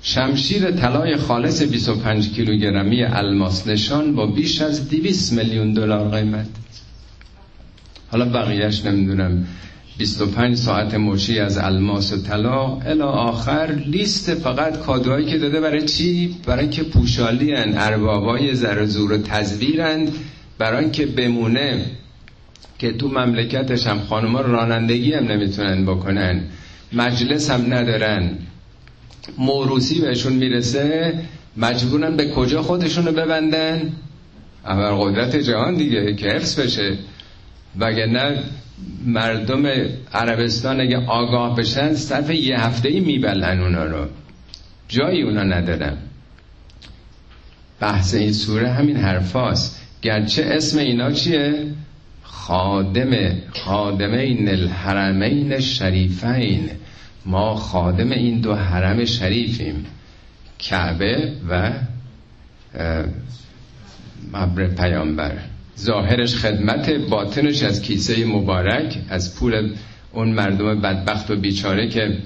شمشیر 0.03 0.71
طلای 0.71 1.17
خالص 1.17 1.63
25 1.63 2.31
کیلوگرمی 2.31 3.05
الماس 3.05 3.67
نشان 3.67 4.15
با 4.15 4.27
بیش 4.27 4.61
از 4.61 4.89
200 4.89 5.33
میلیون 5.33 5.73
دلار 5.73 6.09
قیمت. 6.09 6.47
حالا 8.11 8.25
بقیهش 8.25 8.85
نمی‌دونم. 8.85 9.47
25 9.99 10.57
ساعت 10.57 10.95
مچی 10.95 11.39
از 11.39 11.59
الماس 11.59 12.13
و 12.13 12.23
طلا 12.23 12.77
الا 12.77 13.09
آخر 13.09 13.79
لیست 13.87 14.35
فقط 14.35 14.79
کادوهایی 14.79 15.27
که 15.27 15.39
داده 15.39 15.61
برای 15.61 15.83
چی؟ 15.83 16.37
برای 16.47 16.69
که 16.69 16.83
پوشالی 16.83 17.53
هن 17.53 17.75
اربابای 17.79 18.55
زر 18.55 18.85
زور 18.85 19.13
و 19.13 19.19
برای 20.59 20.91
که 20.91 21.07
بمونه 21.07 21.85
که 22.79 22.93
تو 22.93 23.09
مملکتش 23.09 23.87
هم 23.87 24.01
خانوما 24.01 24.41
رانندگی 24.41 25.15
هم 25.15 25.25
نمی‌تونن 25.25 25.85
بکنن 25.85 26.41
مجلس 26.93 27.51
هم 27.51 27.75
ندارن. 27.75 28.31
موروسی 29.39 30.01
بهشون 30.01 30.33
می‌رسه 30.33 31.15
مجبورن 31.57 32.17
به 32.17 32.31
کجا 32.31 32.63
خودشونو 32.63 33.13
ببندن؟ 33.13 33.93
اول 34.65 35.11
قدرت 35.11 35.37
جهان 35.37 35.75
دیگه 35.75 36.15
که 36.15 36.27
حفظ 36.29 36.61
بشه. 36.61 36.97
وگرنه 37.79 38.43
مردم 39.07 39.67
عربستان 40.13 40.81
اگه 40.81 40.97
آگاه 40.97 41.57
بشن 41.57 41.95
صرف 41.95 42.31
یه 42.31 42.61
هفته 42.61 42.89
ای 42.89 43.01
میبلن 43.01 43.61
اونا 43.61 43.85
رو. 43.85 44.07
جایی 44.89 45.23
اونا 45.23 45.43
ندارن. 45.43 45.97
بحث 47.81 48.15
این 48.15 48.33
سوره 48.33 48.69
همین 48.69 48.97
حرفاست. 48.97 49.83
گرچه 50.03 50.45
اسم 50.45 50.79
اینا 50.79 51.13
چیه؟ 51.13 51.67
خادم 52.23 53.11
خادمین 53.51 54.49
الحرمین 54.49 55.61
شریفین 55.61 56.71
ما 57.27 57.55
خادم 57.55 58.11
این 58.11 58.41
دو 58.41 58.55
حرم 58.55 59.05
شریفیم. 59.05 59.87
کعبه 60.59 61.33
و 61.49 61.73
مبر 64.33 64.67
پیامبر. 64.67 65.39
ظاهرش 65.79 66.37
خدمت 66.37 66.91
باطنش 66.91 67.63
از 67.63 67.83
کیسه 67.83 68.25
مبارک 68.25 68.99
از 69.09 69.37
پول 69.37 69.71
اون 70.13 70.29
مردم 70.29 70.81
بدبخت 70.81 71.31
و 71.31 71.37
بیچاره 71.37 71.89
که 71.89 72.19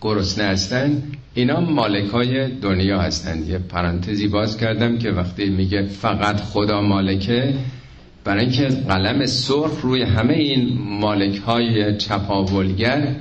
گرسنه 0.00 0.44
هستن. 0.44 1.02
اینا 1.34 1.60
مالک 1.60 2.10
های 2.10 2.48
دنیا 2.48 3.00
هستن. 3.00 3.42
یه 3.46 3.58
پرانتزی 3.58 4.28
باز 4.28 4.56
کردم 4.56 4.98
که 4.98 5.10
وقتی 5.10 5.50
میگه 5.50 5.82
فقط 5.82 6.40
خدا 6.40 6.80
مالکه 6.80 7.54
برای 8.24 8.44
اینکه 8.44 8.68
قلم 8.68 9.26
سرخ 9.26 9.80
روی 9.82 10.02
همه 10.02 10.34
این 10.34 10.78
مالک 10.78 11.36
های 11.36 11.96
چپاولگر 11.96 13.14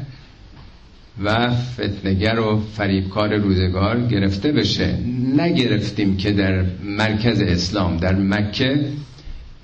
و 1.24 1.52
فتنگر 1.52 2.40
و 2.40 2.60
فریبکار 2.74 3.36
روزگار 3.36 4.08
گرفته 4.08 4.52
بشه. 4.52 4.98
نگرفتیم 5.38 6.18
که 6.18 6.32
در 6.32 6.66
مرکز 6.84 7.42
اسلام 7.42 7.98
در 7.98 8.16
مکه 8.16 8.86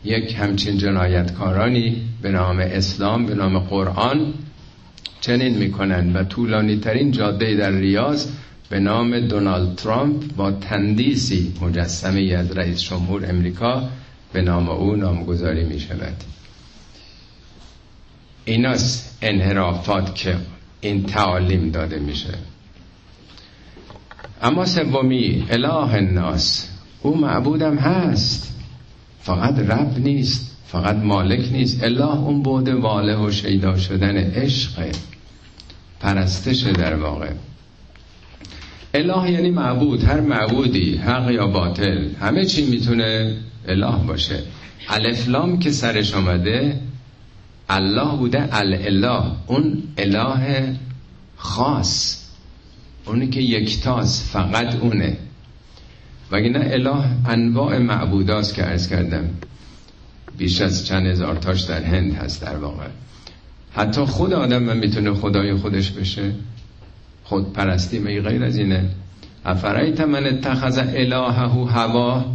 یک 0.03 0.35
همچین 0.39 0.77
جنایتکارانی 0.77 2.01
به 2.21 2.31
نام 2.31 2.59
اسلام 2.59 3.25
به 3.25 3.35
نام 3.35 3.59
قرآن 3.59 4.33
چنین 5.21 5.57
می‌کنن 5.57 6.13
و 6.13 6.23
طولانی 6.23 6.77
ترین 6.77 7.11
جاده 7.11 7.55
در 7.55 7.71
ریاض 7.71 8.27
به 8.69 8.79
نام 8.79 9.19
دونالد 9.19 9.75
ترامپ 9.75 10.35
با 10.35 10.51
تندیسی 10.51 11.53
مجسمه 11.61 12.21
از 12.21 12.57
رئیس 12.57 12.81
جمهور 12.81 13.29
امریکا 13.29 13.89
به 14.33 14.41
نام 14.41 14.69
او 14.69 14.95
نامگذاری 14.95 15.63
می 15.63 15.79
شود 15.79 16.15
ایناست 18.45 19.17
انحرافات 19.21 20.15
که 20.15 20.35
این 20.81 21.03
تعالیم 21.03 21.69
داده 21.69 21.99
میشه. 21.99 22.33
اما 24.41 24.65
سومی 24.65 25.45
اله 25.49 25.93
الناس 25.93 26.69
او 27.01 27.17
معبودم 27.17 27.77
هست. 27.77 28.58
فقط 29.21 29.59
رب 29.59 29.97
نیست 29.97 30.57
فقط 30.67 30.95
مالک 30.95 31.51
نیست. 31.51 31.83
اله 31.83 32.15
اون 32.15 32.43
بود 32.43 32.69
واله 32.69 33.15
و 33.15 33.31
شیدا 33.31 33.77
شدن 33.77 34.17
عشق 34.17 34.91
پرستش 35.99 36.61
در 36.61 36.95
واقع. 36.95 37.29
اله 38.93 39.31
یعنی 39.31 39.49
معبود 39.49 40.03
هر 40.03 40.21
معبودی 40.21 40.95
حق 40.95 41.31
یا 41.31 41.47
باطل 41.47 42.07
همه 42.21 42.45
چی 42.45 42.65
می‌تونه 42.65 43.37
اله 43.67 44.05
باشه. 44.07 44.43
الفلام 44.89 45.59
که 45.59 45.71
سرش 45.71 46.13
آمده 46.13 46.79
الله 47.69 48.17
بوده 48.17 48.55
الاله. 48.55 49.23
اون 49.47 49.83
اله 49.97 50.75
خاص 51.37 52.25
اونی 53.05 53.27
که 53.27 53.41
یکتاست 53.41 54.29
فقط 54.29 54.75
اونه. 54.75 55.17
وگرنه 56.31 56.69
اله 56.73 57.03
انواع 57.25 57.77
معبوداست 57.77 58.53
که 58.53 58.63
عرض 58.63 58.87
کردم. 58.87 59.29
بیش 60.37 60.61
از 60.61 60.87
چند 60.87 61.05
هزار 61.07 61.35
تاش 61.35 61.61
در 61.61 61.83
هند 61.83 62.13
هست 62.13 62.41
در 62.41 62.55
واقع. 62.55 62.87
حتی 63.73 64.01
خود 64.01 64.33
آدم 64.33 64.63
من 64.63 64.77
می‌تونه 64.77 65.13
خدای 65.13 65.53
خودش 65.53 65.91
بشه. 65.91 66.31
خود 67.23 67.53
پرستی 67.53 67.99
می 67.99 68.19
غیر 68.19 68.43
از 68.43 68.57
اینه. 68.57 68.89
افرایت 69.45 70.01
من 70.01 70.25
اتخذ 70.25 70.77
الهه 70.77 71.71
هوا. 71.71 72.25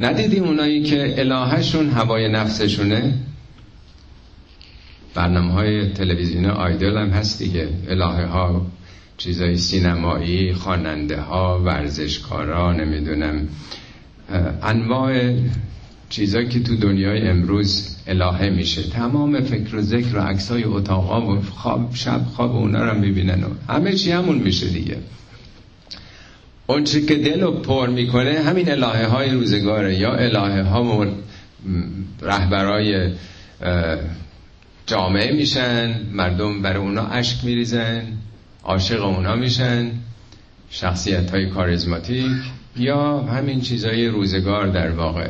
ندیدی 0.00 0.38
اونایی 0.38 0.82
که 0.82 1.20
الهشون 1.20 1.90
هوای 1.90 2.28
نفسشونه؟ 2.28 3.14
برنامه 5.14 5.52
های 5.52 5.88
تلویزیون 5.92 6.44
آیدل 6.44 6.96
هم 6.98 7.10
هست 7.10 7.38
دیگه. 7.38 7.68
الهه 7.88 8.26
ها 8.26 8.66
چیزای 9.22 9.56
سینمایی 9.56 10.54
خواننده 10.54 11.20
ها 11.20 11.60
ورزشکارا 11.64 12.72
نمی‌دونم. 12.72 13.48
انواع 14.62 15.34
چیزایی 16.08 16.48
که 16.48 16.60
تو 16.60 16.76
دنیای 16.76 17.28
امروز 17.28 17.96
الهه 18.06 18.50
میشه. 18.50 18.82
تمام 18.82 19.40
فکر 19.40 19.76
و 19.76 19.82
ذکر 19.82 20.16
و 20.16 20.20
عکسای 20.20 20.64
اتاقا 20.64 21.26
و 21.26 21.40
خواب 21.40 21.90
شب 21.94 22.20
خواب 22.24 22.56
اونا 22.56 22.84
رو 22.84 22.98
می‌بینن 22.98 23.44
و 23.44 23.72
همه 23.72 23.92
چی 23.92 24.10
همون 24.10 24.38
میشه 24.38 24.66
دیگه. 24.66 24.96
اون 26.66 26.84
چی 26.84 27.06
که 27.06 27.16
دل 27.16 27.40
رو 27.40 27.52
پر 27.52 27.88
می‌کنه 27.88 28.40
همین 28.40 28.70
الهه 28.70 29.06
های 29.06 29.30
روزگاره 29.30 29.98
یا 29.98 30.14
الهه 30.14 30.62
ها 30.62 31.06
رهبرای 32.22 33.12
جامعه 34.86 35.32
میشن 35.32 36.00
مردم 36.12 36.62
برای 36.62 36.82
اونا 36.82 37.06
اشک 37.06 37.44
میریزن. 37.44 38.02
عاشق 38.64 39.04
اونا 39.04 39.36
میشن 39.36 39.90
شخصیت 40.70 41.30
های 41.30 41.50
کاریزماتیک 41.50 42.32
یا 42.76 43.18
همین 43.18 43.60
چیزای 43.60 44.08
روزگار 44.08 44.66
در 44.66 44.90
واقع. 44.90 45.28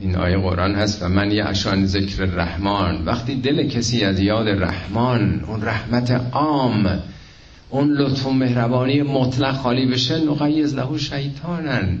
این 0.00 0.16
آیه 0.16 0.36
قرآن 0.36 0.74
هست 0.74 1.02
و 1.02 1.08
من 1.08 1.30
یه 1.30 1.44
اشان 1.44 1.86
ذکر 1.86 2.24
رحمان 2.24 3.04
وقتی 3.04 3.34
دل 3.34 3.68
کسی 3.68 4.04
از 4.04 4.20
یاد 4.20 4.48
رحمان 4.48 5.44
اون 5.46 5.62
رحمت 5.62 6.10
عام 6.32 7.02
اون 7.70 7.92
لطف 7.92 8.26
و 8.26 8.30
مهربانی 8.30 9.02
مطلق 9.02 9.54
خالی 9.54 9.86
بشه 9.86 10.18
نقیز 10.18 10.74
له 10.74 10.98
شیطانن. 10.98 11.98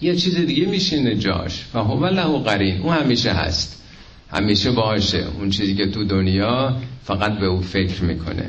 یه 0.00 0.16
چیز 0.16 0.36
دیگه 0.36 0.66
میشینه 0.66 1.14
جاش. 1.14 1.64
و 1.74 1.78
هو 1.78 2.06
له 2.06 2.38
قرین. 2.38 2.80
اون 2.80 2.96
همیشه 2.96 3.32
هست. 3.32 3.82
همیشه 4.30 4.70
باشه. 4.70 5.24
اون 5.38 5.50
چیزی 5.50 5.74
که 5.74 5.86
تو 5.86 6.04
دنیا 6.04 6.76
فقط 7.04 7.38
به 7.38 7.46
او 7.46 7.60
فکر 7.60 8.02
می‌کنه. 8.02 8.48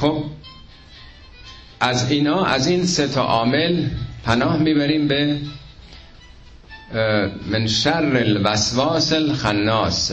خب 0.00 0.24
از 1.80 2.10
اینا 2.10 2.44
از 2.44 2.66
این 2.66 2.86
سه 2.86 3.08
تا 3.08 3.22
عامل 3.22 3.88
پناه 4.24 4.58
می‌بریم 4.58 5.08
به 5.08 5.40
من 7.46 7.66
شر 7.66 8.16
الوسواس 8.16 9.12
الخناس. 9.12 10.12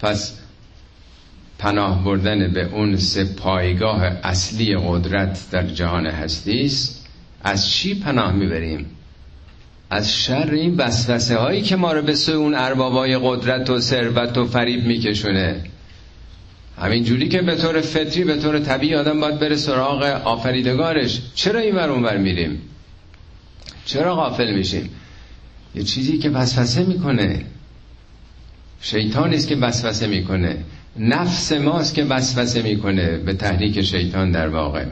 پس 0.00 0.38
پناه 1.58 2.04
بردن 2.04 2.52
به 2.52 2.64
اون 2.64 2.96
سه 2.96 3.24
پایگاه 3.24 4.02
اصلی 4.04 4.76
قدرت 4.76 5.50
در 5.50 5.66
جهان 5.66 6.06
هستی 6.06 6.64
است. 6.64 7.06
از 7.44 7.70
چی 7.70 7.94
پناه 7.94 8.32
می‌بریم؟ 8.32 8.86
از 9.90 10.16
شر 10.16 10.50
این 10.50 10.76
وسوسه 10.76 11.36
هایی 11.36 11.62
که 11.62 11.76
ما 11.76 11.92
رو 11.92 12.02
به 12.02 12.14
سوی 12.14 12.34
اون 12.34 12.54
اربابای 12.54 13.18
قدرت 13.22 13.70
و 13.70 13.80
ثروت 13.80 14.38
و 14.38 14.46
فریب 14.46 14.84
میکشونه. 14.84 15.64
همین 16.80 17.04
جوری 17.04 17.28
که 17.28 17.42
به 17.42 17.56
طور 17.56 17.80
فطری 17.80 18.24
به 18.24 18.36
طور 18.36 18.58
طبیعی 18.58 18.94
آدم 18.94 19.20
باید 19.20 19.38
بره 19.38 19.56
سراغ 19.56 20.02
آفریدگارش. 20.02 21.20
چرا 21.34 21.60
این 21.60 21.74
ور 21.74 21.90
اونور 21.90 22.16
میریم؟ 22.16 22.62
چرا 23.84 24.16
غافل 24.16 24.54
میشیم؟ 24.54 24.90
یه 25.74 25.82
چیزی 25.82 26.18
که 26.18 26.30
وسوسه 26.30 26.84
می‌کنه. 26.84 27.44
شیطان 28.80 29.34
است 29.34 29.48
که 29.48 29.56
وسوسه 29.56 30.06
می‌کنه. 30.06 30.56
نفس 30.98 31.52
ماست 31.52 31.94
که 31.94 32.04
وسوسه 32.04 32.62
می‌کنه 32.62 33.18
به 33.18 33.34
تحریک 33.34 33.82
شیطان 33.82 34.30
در 34.30 34.48
واقع. 34.48 34.84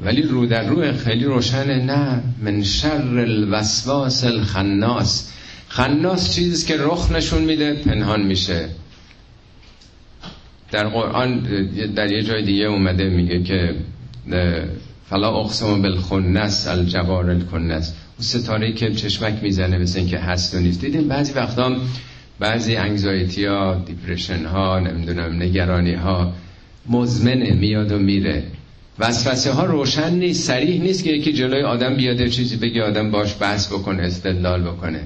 ولی 0.00 0.22
رو 0.22 0.46
در 0.46 0.66
رو 0.66 0.92
خیلی 0.92 1.24
روشنه. 1.24 1.84
نه 1.84 2.22
من 2.42 2.62
شر 2.62 3.18
الوسواس 3.18 4.24
الخناس. 4.24 5.30
خناس 5.68 6.34
چیزی 6.34 6.66
که 6.66 6.76
رخ 6.78 7.12
نشون 7.12 7.42
میده 7.42 7.74
پنهان 7.74 8.22
میشه. 8.22 8.68
در 10.74 10.88
قرآن 10.88 11.40
در 11.96 12.12
یه 12.12 12.22
جای 12.22 12.42
دیگه 12.42 12.64
اومده 12.64 13.08
میگه 13.08 13.42
که 13.42 13.74
فلا 15.10 15.40
اقسم 15.40 15.82
بالخنس 15.82 16.68
الجوار 16.68 17.30
الکنس. 17.30 17.92
اون 17.92 18.20
ستاره 18.20 18.72
که 18.72 18.90
چشمک 18.90 19.34
می‌زنه 19.42 19.78
مثل 19.78 19.98
اینکه 19.98 20.18
هست 20.18 20.54
و 20.54 20.58
نیست. 20.58 20.80
دیدیم 20.80 21.08
بعضی 21.08 21.32
وقتا 21.32 21.76
بعضی 22.38 22.76
انگزایتی 22.76 23.44
ها 23.44 23.74
دیپرشن 23.86 24.44
ها 24.44 24.78
نمی‌دونم 24.78 25.42
نگرانی 25.42 25.94
ها 25.94 26.32
مزمنه 26.88 27.52
میاد 27.52 27.92
و 27.92 27.98
میره. 27.98 28.42
وسوسه 28.98 29.52
ها 29.52 29.64
روشن 29.64 30.14
نیست 30.14 30.46
سریح 30.46 30.82
نیست 30.82 31.04
که 31.04 31.10
یکی 31.10 31.32
جلوی 31.32 31.62
آدم 31.62 31.96
بیاد 31.96 32.26
چیزی 32.26 32.56
بگه 32.56 32.82
آدم 32.82 33.10
باش 33.10 33.34
بحث 33.40 33.72
بکنه 33.72 34.02
استدلال 34.02 34.62
بکنه. 34.62 35.00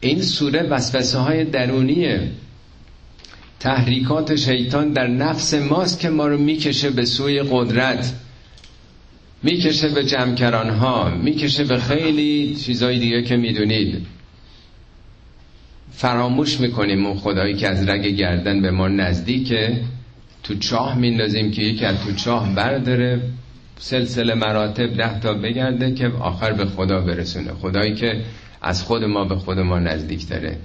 این 0.00 0.22
سوره 0.22 0.62
وسوسه 0.62 1.18
های 1.18 1.44
درونیه. 1.44 2.30
تحریکات 3.64 4.36
شیطان 4.36 4.92
در 4.92 5.06
نفس 5.06 5.54
ماست 5.54 6.00
که 6.00 6.10
ما 6.10 6.26
رو 6.26 6.38
می‌کشه 6.38 6.90
به 6.90 7.04
سوی 7.04 7.42
قدرت 7.42 8.14
می‌کشه 9.42 9.88
به 9.88 10.04
جمکران 10.04 10.70
ها 10.70 11.10
می‌کشه 11.10 11.64
به 11.64 11.78
خیلی 11.78 12.56
چیزای 12.56 12.98
دیگه 12.98 13.22
که 13.22 13.36
می‌دونید. 13.36 14.06
فراموش 15.92 16.60
می‌کنیم 16.60 17.06
اون 17.06 17.16
خدایی 17.16 17.54
که 17.54 17.68
از 17.68 17.88
رگ 17.88 18.06
گردن 18.06 18.62
به 18.62 18.70
ما 18.70 18.88
نزدیکه 18.88 19.80
تو 20.42 20.54
چاه 20.54 20.98
میندازیم 20.98 21.50
که 21.50 21.62
یکی 21.62 21.84
از 21.84 21.96
تو 22.04 22.12
چاه 22.12 22.54
برداره. 22.54 23.20
سلسله 23.78 24.34
مراتب 24.34 24.96
ده 24.96 25.20
تا 25.20 25.34
بگرده 25.34 25.94
که 25.94 26.08
آخر 26.08 26.52
به 26.52 26.64
خدا 26.64 27.00
برسونه. 27.00 27.52
خدایی 27.52 27.94
که 27.94 28.20
از 28.62 28.82
خود 28.82 29.04
ما 29.04 29.24
به 29.24 29.36
خود 29.36 29.58
ما 29.58 29.78
نزدیک 29.78 30.28
داره. 30.28 30.58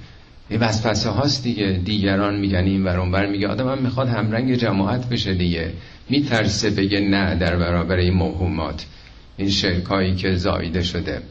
این 0.49 0.59
وسوسه 0.59 1.09
هاست 1.09 1.43
دیگه. 1.43 1.81
دیگران 1.85 2.39
میگن 2.39 2.63
این 2.63 2.83
ور 2.83 3.25
میگه. 3.25 3.47
آدم 3.47 3.69
هم 3.69 3.77
می‌خواد 3.77 4.07
همرنگ 4.07 4.55
جماعت 4.55 5.09
بشه 5.09 5.33
دیگه. 5.33 5.73
میترسه 6.09 6.69
بگه 6.69 6.99
نه 6.99 7.35
در 7.35 7.55
برابر 7.55 7.95
این 7.95 8.13
موهومات 8.13 8.85
این 9.37 9.49
شرکایی 9.49 10.15
که 10.15 10.35
زایده 10.35 10.83
شده. 10.83 11.21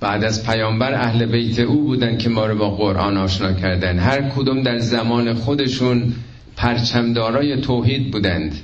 بعد 0.00 0.24
از 0.24 0.46
پیامبر 0.46 0.94
اهل 0.94 1.26
بیت 1.26 1.58
او 1.58 1.84
بودن 1.84 2.18
که 2.18 2.28
ما 2.28 2.46
رو 2.46 2.58
با 2.58 2.70
قرآن 2.70 3.16
آشنا 3.16 3.52
کردن. 3.52 3.98
هر 3.98 4.28
کدوم 4.28 4.62
در 4.62 4.78
زمان 4.78 5.34
خودشون 5.34 6.14
پرچمدارای 6.56 7.60
توحید 7.60 8.10
بودند. 8.10 8.54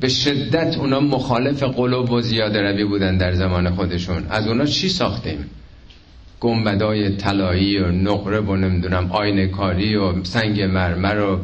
به 0.00 0.08
شدت 0.08 0.76
اونا 0.78 1.00
مخالف 1.00 1.62
قلوب 1.62 2.10
و 2.10 2.20
زیاده 2.20 2.60
روی 2.60 2.84
بودن 2.84 3.16
در 3.16 3.32
زمان 3.32 3.70
خودشون. 3.70 4.26
از 4.30 4.46
اونا 4.46 4.64
چی 4.64 4.88
ساختیم؟ 4.88 5.44
گنبدای 6.40 7.16
طلایی 7.16 7.78
و 7.78 7.92
نقره 7.92 8.40
و 8.40 8.56
نمی‌دونم 8.56 9.12
آینه 9.12 9.46
کاری 9.46 9.96
و 9.96 10.24
سنگ 10.24 10.62
مرمر 10.62 11.20
و 11.20 11.40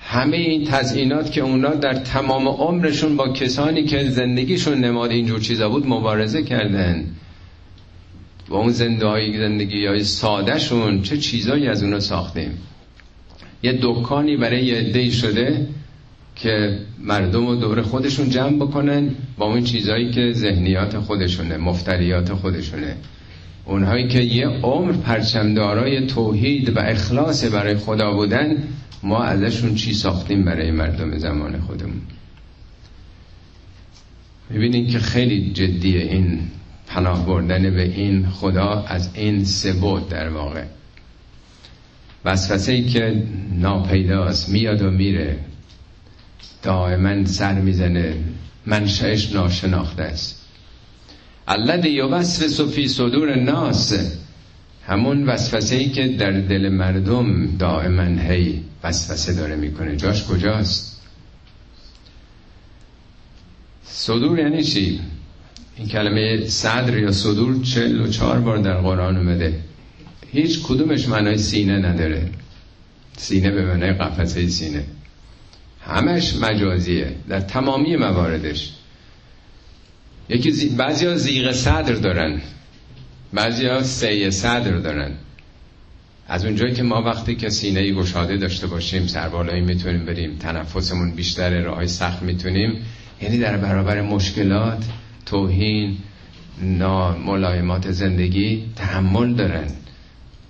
همه 0.00 0.36
این 0.36 0.64
تزئینات 0.64 1.32
که 1.32 1.40
اونا 1.40 1.74
در 1.74 1.94
تمام 1.94 2.48
عمرشون 2.48 3.16
با 3.16 3.28
کسانی 3.28 3.84
که 3.84 4.04
زندگیشون 4.04 4.78
نماد 4.78 5.10
اینجور 5.10 5.40
چیزا 5.40 5.68
بود 5.68 5.86
مبارزه 5.86 6.42
کردن. 6.42 7.04
با 8.48 8.58
اون 8.58 8.70
زنده 8.70 9.06
های 9.06 9.38
زندگی 9.38 9.86
های 9.86 10.04
ساده 10.04 10.58
شون 10.58 11.02
چه 11.02 11.16
چیزایی 11.16 11.68
از 11.68 11.82
اونا 11.82 12.00
ساختیم؟ 12.00 12.58
یه 13.62 13.78
دکانی 13.82 14.36
برای 14.36 14.64
یه 14.64 14.74
عده 14.74 15.10
شده 15.10 15.66
که 16.36 16.78
مردم 16.98 17.46
و 17.46 17.54
دور 17.54 17.82
خودشون 17.82 18.30
جمع 18.30 18.56
بکنن 18.56 19.10
با 19.38 19.46
اون 19.46 19.64
چیزهایی 19.64 20.10
که 20.10 20.32
ذهنیات 20.32 20.98
خودشونه 20.98 21.56
مفتریات 21.56 22.32
خودشونه. 22.32 22.96
اونهایی 23.64 24.08
که 24.08 24.20
یه 24.20 24.48
عمر 24.48 24.92
پرچمدارای 24.92 26.06
توحید 26.06 26.76
و 26.76 26.80
اخلاص 26.80 27.44
برای 27.44 27.76
خدا 27.76 28.12
بودن 28.12 28.56
ما 29.02 29.22
ازشون 29.22 29.74
چی 29.74 29.94
ساختیم 29.94 30.44
برای 30.44 30.70
مردم 30.70 31.18
زمان 31.18 31.60
خودمون؟ 31.60 32.00
می‌بینین 34.50 34.86
که 34.86 34.98
خیلی 34.98 35.52
جدیه 35.52 36.00
این 36.02 36.40
پناه 36.86 37.26
بردن 37.26 37.74
به 37.74 37.82
این 37.82 38.26
خدا 38.26 38.84
از 38.88 39.10
این 39.14 39.44
سبود 39.44 40.08
در 40.08 40.28
واقع. 40.28 40.64
وسوسه 42.24 42.72
ای 42.72 42.84
که 42.84 43.22
ناپیداست 43.52 44.48
میاد 44.48 44.82
و 44.82 44.90
میره. 44.90 45.38
دائما 46.62 47.24
سر 47.24 47.54
می‌زنه. 47.54 48.14
منشأش 48.66 49.32
ناشناخته 49.32 50.02
است. 50.02 50.43
الذی 51.48 51.88
یوسوس 51.88 52.60
فی 52.60 52.88
صدور 52.88 53.30
الناس. 53.30 53.94
همون 54.86 55.26
وسوسه 55.26 55.76
ای 55.76 55.88
که 55.88 56.08
در 56.08 56.30
دل 56.30 56.68
مردم 56.68 57.56
دائما 57.56 58.22
هی 58.22 58.62
وسوسه 58.84 59.34
داره 59.34 59.56
می‌کنه. 59.56 59.96
جاش 59.96 60.24
کجاست؟ 60.24 61.00
صدور 63.84 64.38
یعنی 64.38 64.62
چی؟ 64.62 65.00
این 65.76 65.88
کلمه 65.88 66.46
صدر 66.48 66.98
یا 66.98 67.12
صدور 67.12 67.62
چل 67.62 68.00
و 68.00 68.08
چهار 68.08 68.40
بار 68.40 68.58
در 68.58 68.80
قرآن 68.80 69.16
اومده. 69.16 69.60
هیچ 70.32 70.62
کدومش 70.62 71.08
معنای 71.08 71.38
سینه 71.38 71.78
نداره. 71.78 72.30
سینه 73.16 73.50
به 73.50 73.64
معنای 73.64 73.92
قفسه 73.92 74.48
سینه. 74.48 74.84
همش 75.86 76.36
مجازیه. 76.36 77.14
در 77.28 77.40
تمامی 77.40 77.96
مواردش. 77.96 78.72
یکی 80.28 80.50
زی... 80.50 80.68
بعضی 80.68 81.06
ها 81.06 81.16
زیغ 81.16 81.52
صدر 81.52 81.94
دارن. 81.94 82.40
بعضی 83.32 83.66
ها 83.66 83.82
سی 83.82 84.30
صدر 84.30 84.76
دارن. 84.78 85.10
از 86.28 86.44
اونجایی 86.44 86.74
که 86.74 86.82
ما 86.82 87.02
وقتی 87.02 87.34
که 87.34 87.48
سینه 87.48 87.92
گشاده 87.92 88.36
داشته 88.36 88.66
باشیم 88.66 89.06
سربالایی 89.06 89.60
می‌تونیم 89.60 90.04
بریم 90.06 90.36
تنفسمون 90.36 91.10
بیشتر 91.10 91.60
راه 91.62 91.86
سخت 91.86 92.22
می‌تونیم 92.22 92.76
یعنی 93.22 93.38
در 93.38 93.56
برابر 93.56 94.02
مشکلات 94.02 94.84
توهین 95.26 95.96
ملایمات 97.26 97.90
زندگی 97.90 98.64
تحمل 98.76 99.34
دارن. 99.34 99.66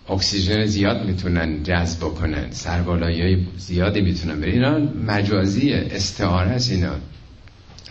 اکسیژن 0.08 0.66
زیاد 0.66 1.06
می‌تونن 1.06 1.62
جذب 1.62 2.00
کنن 2.00 2.50
سربالایی 2.50 3.46
زیادی 3.58 4.00
می‌تونن 4.00 4.40
برن. 4.40 4.50
اینا 4.50 4.78
مجازیه 5.06 5.86
استعاره 5.90 6.50
است 6.50 6.70
اینا. 6.70 6.94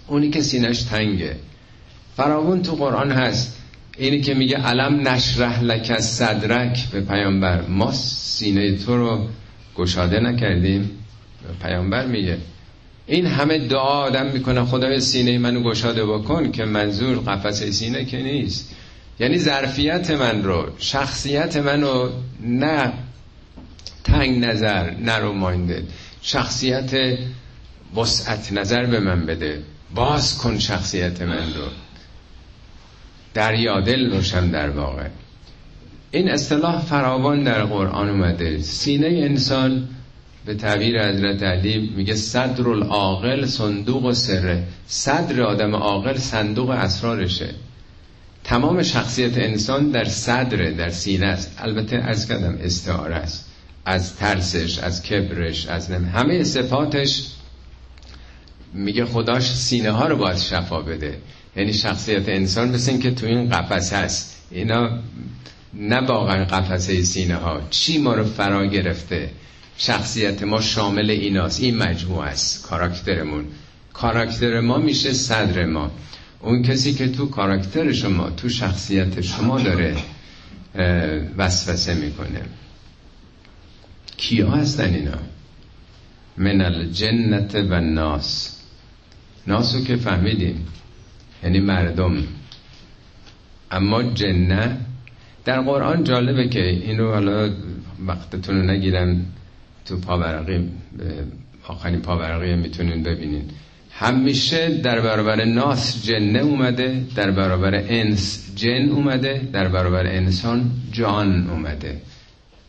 اونی 0.08 0.30
که 0.30 0.41
سینش 0.41 0.84
تنگه. 0.84 1.36
فراون 2.17 2.62
تو 2.62 2.76
قرآن 2.76 3.12
هست. 3.12 3.60
اینی 3.97 4.21
که 4.21 4.34
میگه 4.34 4.58
علم 4.58 5.08
نشرح 5.08 5.63
لک 5.63 5.99
صدرک. 5.99 6.88
به 6.91 7.02
پیامبر 7.02 7.62
ما 7.62 7.91
سینه 7.91 8.78
تو 8.78 8.97
رو 8.97 9.28
گشاده 9.76 10.19
نکردیم. 10.19 10.89
پیامبر 11.62 12.06
میگه. 12.06 12.38
این 13.08 13.26
همه 13.26 13.67
دعا 13.67 14.04
آدم 14.04 14.26
می‌کنه. 14.26 14.65
خدای 14.65 14.99
سینه 14.99 15.38
منو 15.38 15.63
گشاده 15.63 16.06
بکن 16.06 16.52
که 16.52 16.65
منظور 16.65 17.17
قفسه 17.17 17.71
سینه 17.71 18.06
که 18.06 18.17
نیست. 18.17 18.76
یعنی 19.19 19.38
ظرفیت 19.38 20.12
من 20.12 20.43
رو 20.43 20.65
شخصیت 20.78 21.58
منو 21.58 22.10
نه 22.41 22.93
تنگ 24.04 24.45
نظر 24.45 24.91
نرو 24.91 25.34
ماینده 25.34 25.84
شخصیت 26.21 27.17
وسعت 27.95 28.54
نظر 28.54 28.86
به 28.86 28.99
من 28.99 29.26
بده. 29.26 29.63
باز 29.95 30.38
کن 30.38 30.60
شخصیت 30.60 31.21
من 31.21 31.54
رو. 31.54 31.83
دریادل 33.34 34.12
روشن 34.12 34.52
در 34.52 34.69
واقع. 34.69 35.08
این 36.12 36.29
اصطلاح 36.29 36.81
فراوان 36.81 37.44
در 37.44 37.63
قرآن 37.63 38.10
اومده. 38.10 38.62
سینه 38.62 39.08
انسان 39.08 39.88
به 40.46 40.56
تعبیر 40.56 41.10
حضرت 41.10 41.44
علی 41.44 41.92
میگه 41.96 42.15
صدر 42.15 42.69
العاقل 42.69 43.46
صندوق 43.46 44.06
و 44.06 44.13
سره. 44.13 44.63
صدر 44.88 45.42
آدم 45.42 45.75
عاقل 45.75 46.17
صندوق 46.17 46.69
اسرارشه. 46.69 47.50
تمام 48.44 48.84
شخصیت 48.84 49.38
انسان 49.38 49.90
در 49.90 50.06
صدر 50.06 50.71
در 50.71 50.90
سینه 50.90 51.25
است. 51.25 51.56
البته 51.58 51.98
از 51.98 52.27
کردم 52.27 52.58
استعاره 52.62 53.15
است. 53.15 53.50
از 53.86 54.15
ترسش 54.15 54.79
از 54.79 55.04
کبرش 55.04 55.67
از 55.67 55.92
نم... 55.92 56.06
همه 56.06 56.44
صفاتش 56.44 57.27
میگه 58.73 59.06
خداش 59.06 59.52
سینه 59.54 59.92
ها 59.92 60.08
رو 60.08 60.17
باید 60.17 60.38
شفا 60.38 60.81
بده. 60.81 61.17
یعنی 61.56 61.73
شخصیت 61.73 62.29
انسان 62.29 62.69
مثل 62.69 62.91
این 62.91 62.99
که 63.01 63.12
تو 63.12 63.25
این 63.25 63.49
قفسه 63.49 63.97
هست. 63.97 64.35
اینا 64.51 64.99
نه 65.73 66.01
واقعا 66.01 66.45
قفسه 66.45 67.04
سینه 67.04 67.35
ها 67.35 67.62
چی 67.69 67.97
ما 67.97 68.13
رو 68.13 68.23
فرا 68.23 68.65
گرفته؟ 68.65 69.29
شخصیت 69.77 70.43
ما 70.43 70.62
شامل 70.62 71.10
ایناست. 71.10 71.62
این 71.62 71.77
مجموعه 71.77 72.27
است. 72.27 72.67
کاراکترمون. 72.67 73.45
کاراکتر 73.93 74.60
ما 74.60 74.77
میشه 74.77 75.13
صدر 75.13 75.65
ما. 75.65 75.91
اون 76.39 76.63
کسی 76.63 76.93
که 76.93 77.08
تو 77.08 77.25
کاراکتر 77.25 77.91
شما 77.91 78.29
تو 78.29 78.49
شخصیت 78.49 79.21
شما 79.21 79.62
داره 79.62 79.97
وسوسه 81.37 81.93
می‌کنه. 81.93 82.41
کیا 84.17 84.51
هستن 84.51 84.93
اینا؟ 84.93 85.17
من 86.37 86.62
الجنت 86.62 87.56
و 87.56 87.81
ناس 87.81 88.60
ناسو 89.47 89.83
که 89.83 89.95
فهمیدیم. 89.95 90.67
یعنی 91.44 91.60
مردم 91.60 92.23
اما 93.71 94.04
جنه 94.04 94.77
در 95.46 95.62
قرآن 95.62 96.04
جالبه 96.04 96.48
که 96.48 96.69
اینو 96.69 97.12
حالا 97.12 97.50
وقتتون 98.08 98.56
رو 98.56 98.63
نگیرم 98.71 99.25
تو 99.85 99.98
پاورقی 99.98 100.69
آخرین 101.67 102.00
پاورقی 102.00 102.56
می‌تونین 102.56 103.04
ببینین. 103.04 103.44
همیشه 103.91 104.69
در 104.69 105.02
برابر 105.02 105.46
ناس 105.46 106.06
جنه 106.06 106.39
اومده 106.39 107.04
در 107.15 107.31
برابر 107.31 107.75
انس 107.75 108.52
جن 108.56 108.89
اومده 108.89 109.48
در 109.54 109.67
برابر 109.67 110.08
انسان 110.08 110.71
جان 110.91 111.50
اومده. 111.50 112.02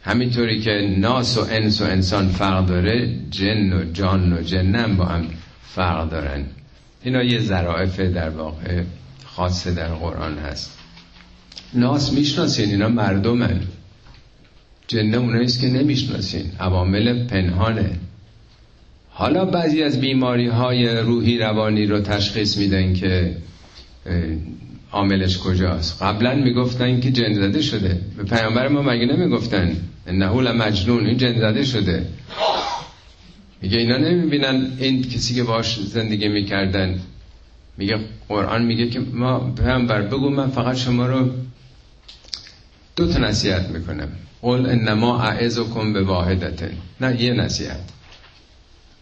همینطوری 0.03 0.61
که 0.61 0.95
ناس 0.99 1.39
و 1.39 1.47
انس 1.51 1.83
و 1.83 1.85
انسان 1.85 2.29
فرق 2.29 2.67
داره 2.67 3.15
جن 3.31 3.73
و 3.73 3.93
جان 3.93 4.33
و 4.33 4.43
جنن 4.43 4.97
با 4.97 5.05
هم 5.05 5.27
فرق 5.63 6.11
دارن. 6.11 6.45
اینا 7.05 7.23
یه 7.23 7.41
ظرائف 7.41 8.01
در 8.01 8.31
واقع 8.31 8.83
خاصه 9.25 9.75
در 9.75 9.89
قرآن 9.89 10.39
هست. 10.39 10.79
ناس 11.75 12.13
می‌شناسین 12.13 12.71
اینا 12.71 12.89
مردمن. 12.89 13.61
جنه 14.87 15.17
اوناییست 15.17 15.61
که 15.61 15.67
نمی‌شناسین. 15.67 16.53
عوامل 16.61 17.27
پنهانه. 17.27 17.91
حالا 19.11 19.45
بعضی 19.45 19.83
از 19.83 20.01
بیماری 20.01 20.47
های 20.47 20.89
روحی 20.89 21.39
روانی 21.39 21.87
رو 21.87 22.01
تشخیص 22.01 22.57
میدن 22.57 22.95
که 22.95 23.37
عاملش 24.93 25.39
کجاست. 25.39 26.03
قبلا 26.03 26.35
می‌گفتن 26.35 27.01
که 27.01 27.11
جن 27.11 27.35
زده 27.35 27.63
شده. 27.63 28.01
به 28.17 28.25
پیامبر 28.25 28.69
ما 28.69 28.83
مگه 28.83 29.07
نمی‌گفتن؟ 29.07 29.77
انه 30.07 30.53
مجنون 30.53 31.07
این 31.07 31.17
جن 31.17 31.39
زده 31.39 31.65
شده. 31.65 32.07
میگه 33.65 33.79
اینا 33.79 33.97
نمی‌بینن 33.97 34.73
این 34.79 35.03
کسی 35.03 35.35
که 35.35 35.43
باش 35.43 35.81
زندگی 35.81 36.29
می‌کردن. 36.29 37.01
میگه 37.77 37.99
قرآن 38.29 38.65
میگه 38.65 38.91
که 38.91 39.01
ما 39.01 39.39
پیامبر 39.39 40.03
بگو 40.03 40.31
من 40.31 40.51
فقط 40.51 40.77
شما 40.77 41.07
رو 41.07 41.31
دو 42.97 43.13
تا 43.13 43.19
نصیحت 43.19 43.69
می‌کنم. 43.69 44.09
قول 44.43 44.67
انما 44.67 45.23
اعزکم 45.23 45.93
به 45.93 46.03
واحدتن 46.03 46.71
نه 47.01 47.23
یه 47.23 47.33
نصیحت. 47.33 47.81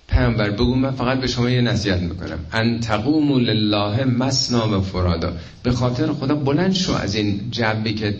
پیامبر 0.09 0.51
بگو 0.51 0.75
من 0.75 0.91
فقط 0.91 1.21
به 1.21 1.27
شما 1.27 1.51
یه 1.51 1.61
نصیحت 1.61 2.01
می‌کنم. 2.01 2.39
ان 2.53 2.81
تقوموا 2.81 3.39
لله 3.39 4.05
مسنا 4.05 4.79
و 4.79 4.83
فرادا 4.83 5.37
به 5.63 5.73
خاطر 5.73 6.13
خدا 6.13 6.35
بلند 6.35 6.75
شو 6.75 6.93
از 6.93 7.15
این 7.15 7.51
جبی 7.51 7.95
که 7.95 8.15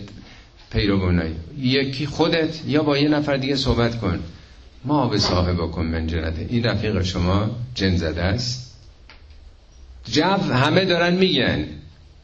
پیروانایی 0.71 1.35
یکی 1.61 2.05
خودت 2.05 2.67
یا 2.67 2.83
با 2.83 2.97
یه 2.97 3.09
نفر 3.09 3.37
دیگه 3.37 3.55
صحبت 3.55 3.99
کن. 3.99 4.19
ما 4.85 5.07
به 5.07 5.17
صاحب 5.17 5.57
کن 5.71 5.85
من 5.85 6.07
جنته 6.07 6.45
این 6.49 6.63
رفیق 6.63 7.01
شما 7.01 7.49
جن 7.75 7.95
زده 7.95 8.23
است. 8.23 8.75
جب 10.05 10.39
همه 10.53 10.85
دارن 10.85 11.13
میگن. 11.15 11.65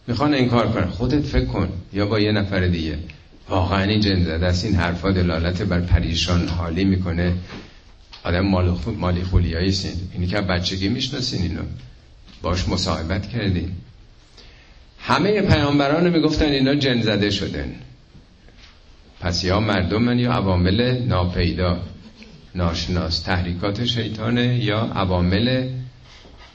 می‌خوان 0.08 0.34
انکار 0.34 0.72
کنن. 0.72 0.90
خودت 0.90 1.22
فکر 1.22 1.46
کن. 1.46 1.70
یا 1.94 2.06
با 2.06 2.20
یه 2.20 2.32
نفر 2.32 2.68
دیگه. 2.68 2.98
واقعا 3.50 3.84
این 3.84 4.00
جن 4.00 4.24
زده 4.24 4.46
است. 4.46 4.66
این 4.66 4.76
حرفا 4.76 5.12
دلالت 5.12 5.62
بر 5.62 5.80
پریشان 5.80 6.48
حالی 6.48 6.86
می‌کنه. 6.86 7.34
آدم 8.24 8.42
مال 8.42 8.78
مالی 8.98 9.24
خولیایی 9.24 9.76
اینی 10.14 10.28
که 10.28 10.42
بچگی 10.42 10.90
می‌شناسین 10.90 11.42
اینو. 11.42 11.62
باش 12.42 12.68
مصاحبت 12.68 13.30
کردین 13.30 13.72
همه 15.00 15.42
پیامبران 15.42 16.10
می‌گفتن 16.10 16.46
اینا 16.46 16.76
جن 16.76 17.02
زده 17.02 17.30
شدن. 17.30 17.76
پس 19.20 19.44
یا 19.44 19.60
مردمن 19.60 20.20
یا 20.20 20.32
عوامل 20.32 21.04
ناپیدا. 21.08 21.80
ناشناس 22.56 23.20
تحریکات 23.20 23.86
شیطانه 23.86 24.64
یا 24.64 24.80
عوامل 24.80 25.70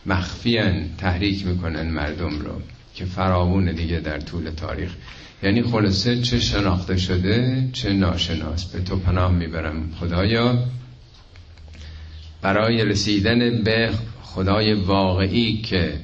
مخفیان 0.06 0.88
تحریک 0.98 1.46
می‌کنن 1.46 1.90
مردم 1.90 2.38
رو 2.38 2.60
که 2.94 3.04
فراوون 3.04 3.72
دیگه 3.72 4.00
در 4.00 4.20
طول 4.20 4.50
تاریخ. 4.50 4.90
یعنی 5.42 5.62
خلاصه 5.62 6.20
چه 6.20 6.40
شناخته 6.40 6.96
شده 6.96 7.68
چه 7.72 7.92
ناشناس. 7.92 8.64
به 8.64 8.80
تو 8.80 8.96
پناه 8.96 9.32
می‌برم 9.32 9.92
خدایا. 10.00 10.64
برای 12.42 12.84
رسیدن 12.84 13.62
به 13.62 13.90
خدای 14.22 14.72
واقعی 14.72 15.62
که 15.62 16.00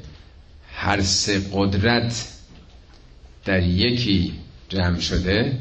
هر 0.75 1.01
سه 1.01 1.41
قدرت 1.53 2.29
در 3.45 3.63
یکی 3.63 4.33
جمع 4.69 4.99
شده 4.99 5.59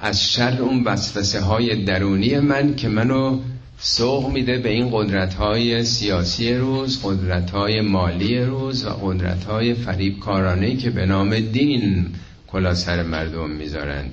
از 0.00 0.32
شر 0.32 0.62
اون 0.62 0.84
وسوسه 0.84 1.40
های 1.40 1.84
درونی 1.84 2.38
من 2.38 2.74
که 2.74 2.88
منو 2.88 3.40
سوق 3.78 4.30
میده 4.32 4.58
به 4.58 4.68
این 4.68 4.88
قدرت 4.92 5.34
های 5.34 5.84
سیاسی 5.84 6.54
روز 6.54 7.00
قدرت 7.02 7.50
های 7.50 7.80
مالی 7.80 8.38
روز 8.38 8.86
و 8.86 8.90
قدرت 8.90 9.44
های 9.44 9.74
فریب 9.74 10.18
کارانه 10.18 10.76
که 10.76 10.90
به 10.90 11.06
نام 11.06 11.40
دین 11.40 12.06
کلا 12.46 12.74
سر 12.74 13.02
مردم 13.02 13.50
می‌ذارن. 13.50 14.04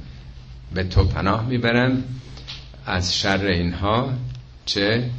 به 0.73 0.83
تو 0.83 1.03
پناه 1.03 1.47
می‌برم. 1.47 2.03
از 2.85 3.17
شر 3.17 3.45
اینها 3.45 4.09
چه 4.65 5.09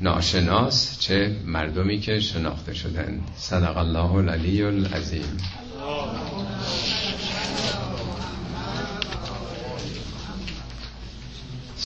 ناشناس 0.00 0.98
چه 1.00 1.36
مردمی 1.46 2.00
که 2.00 2.20
شناخته 2.20 2.74
شدن 2.74 3.20
صدق 3.36 3.76
الله 3.76 4.12
العلی 4.12 4.62
العظیم. 4.62 5.38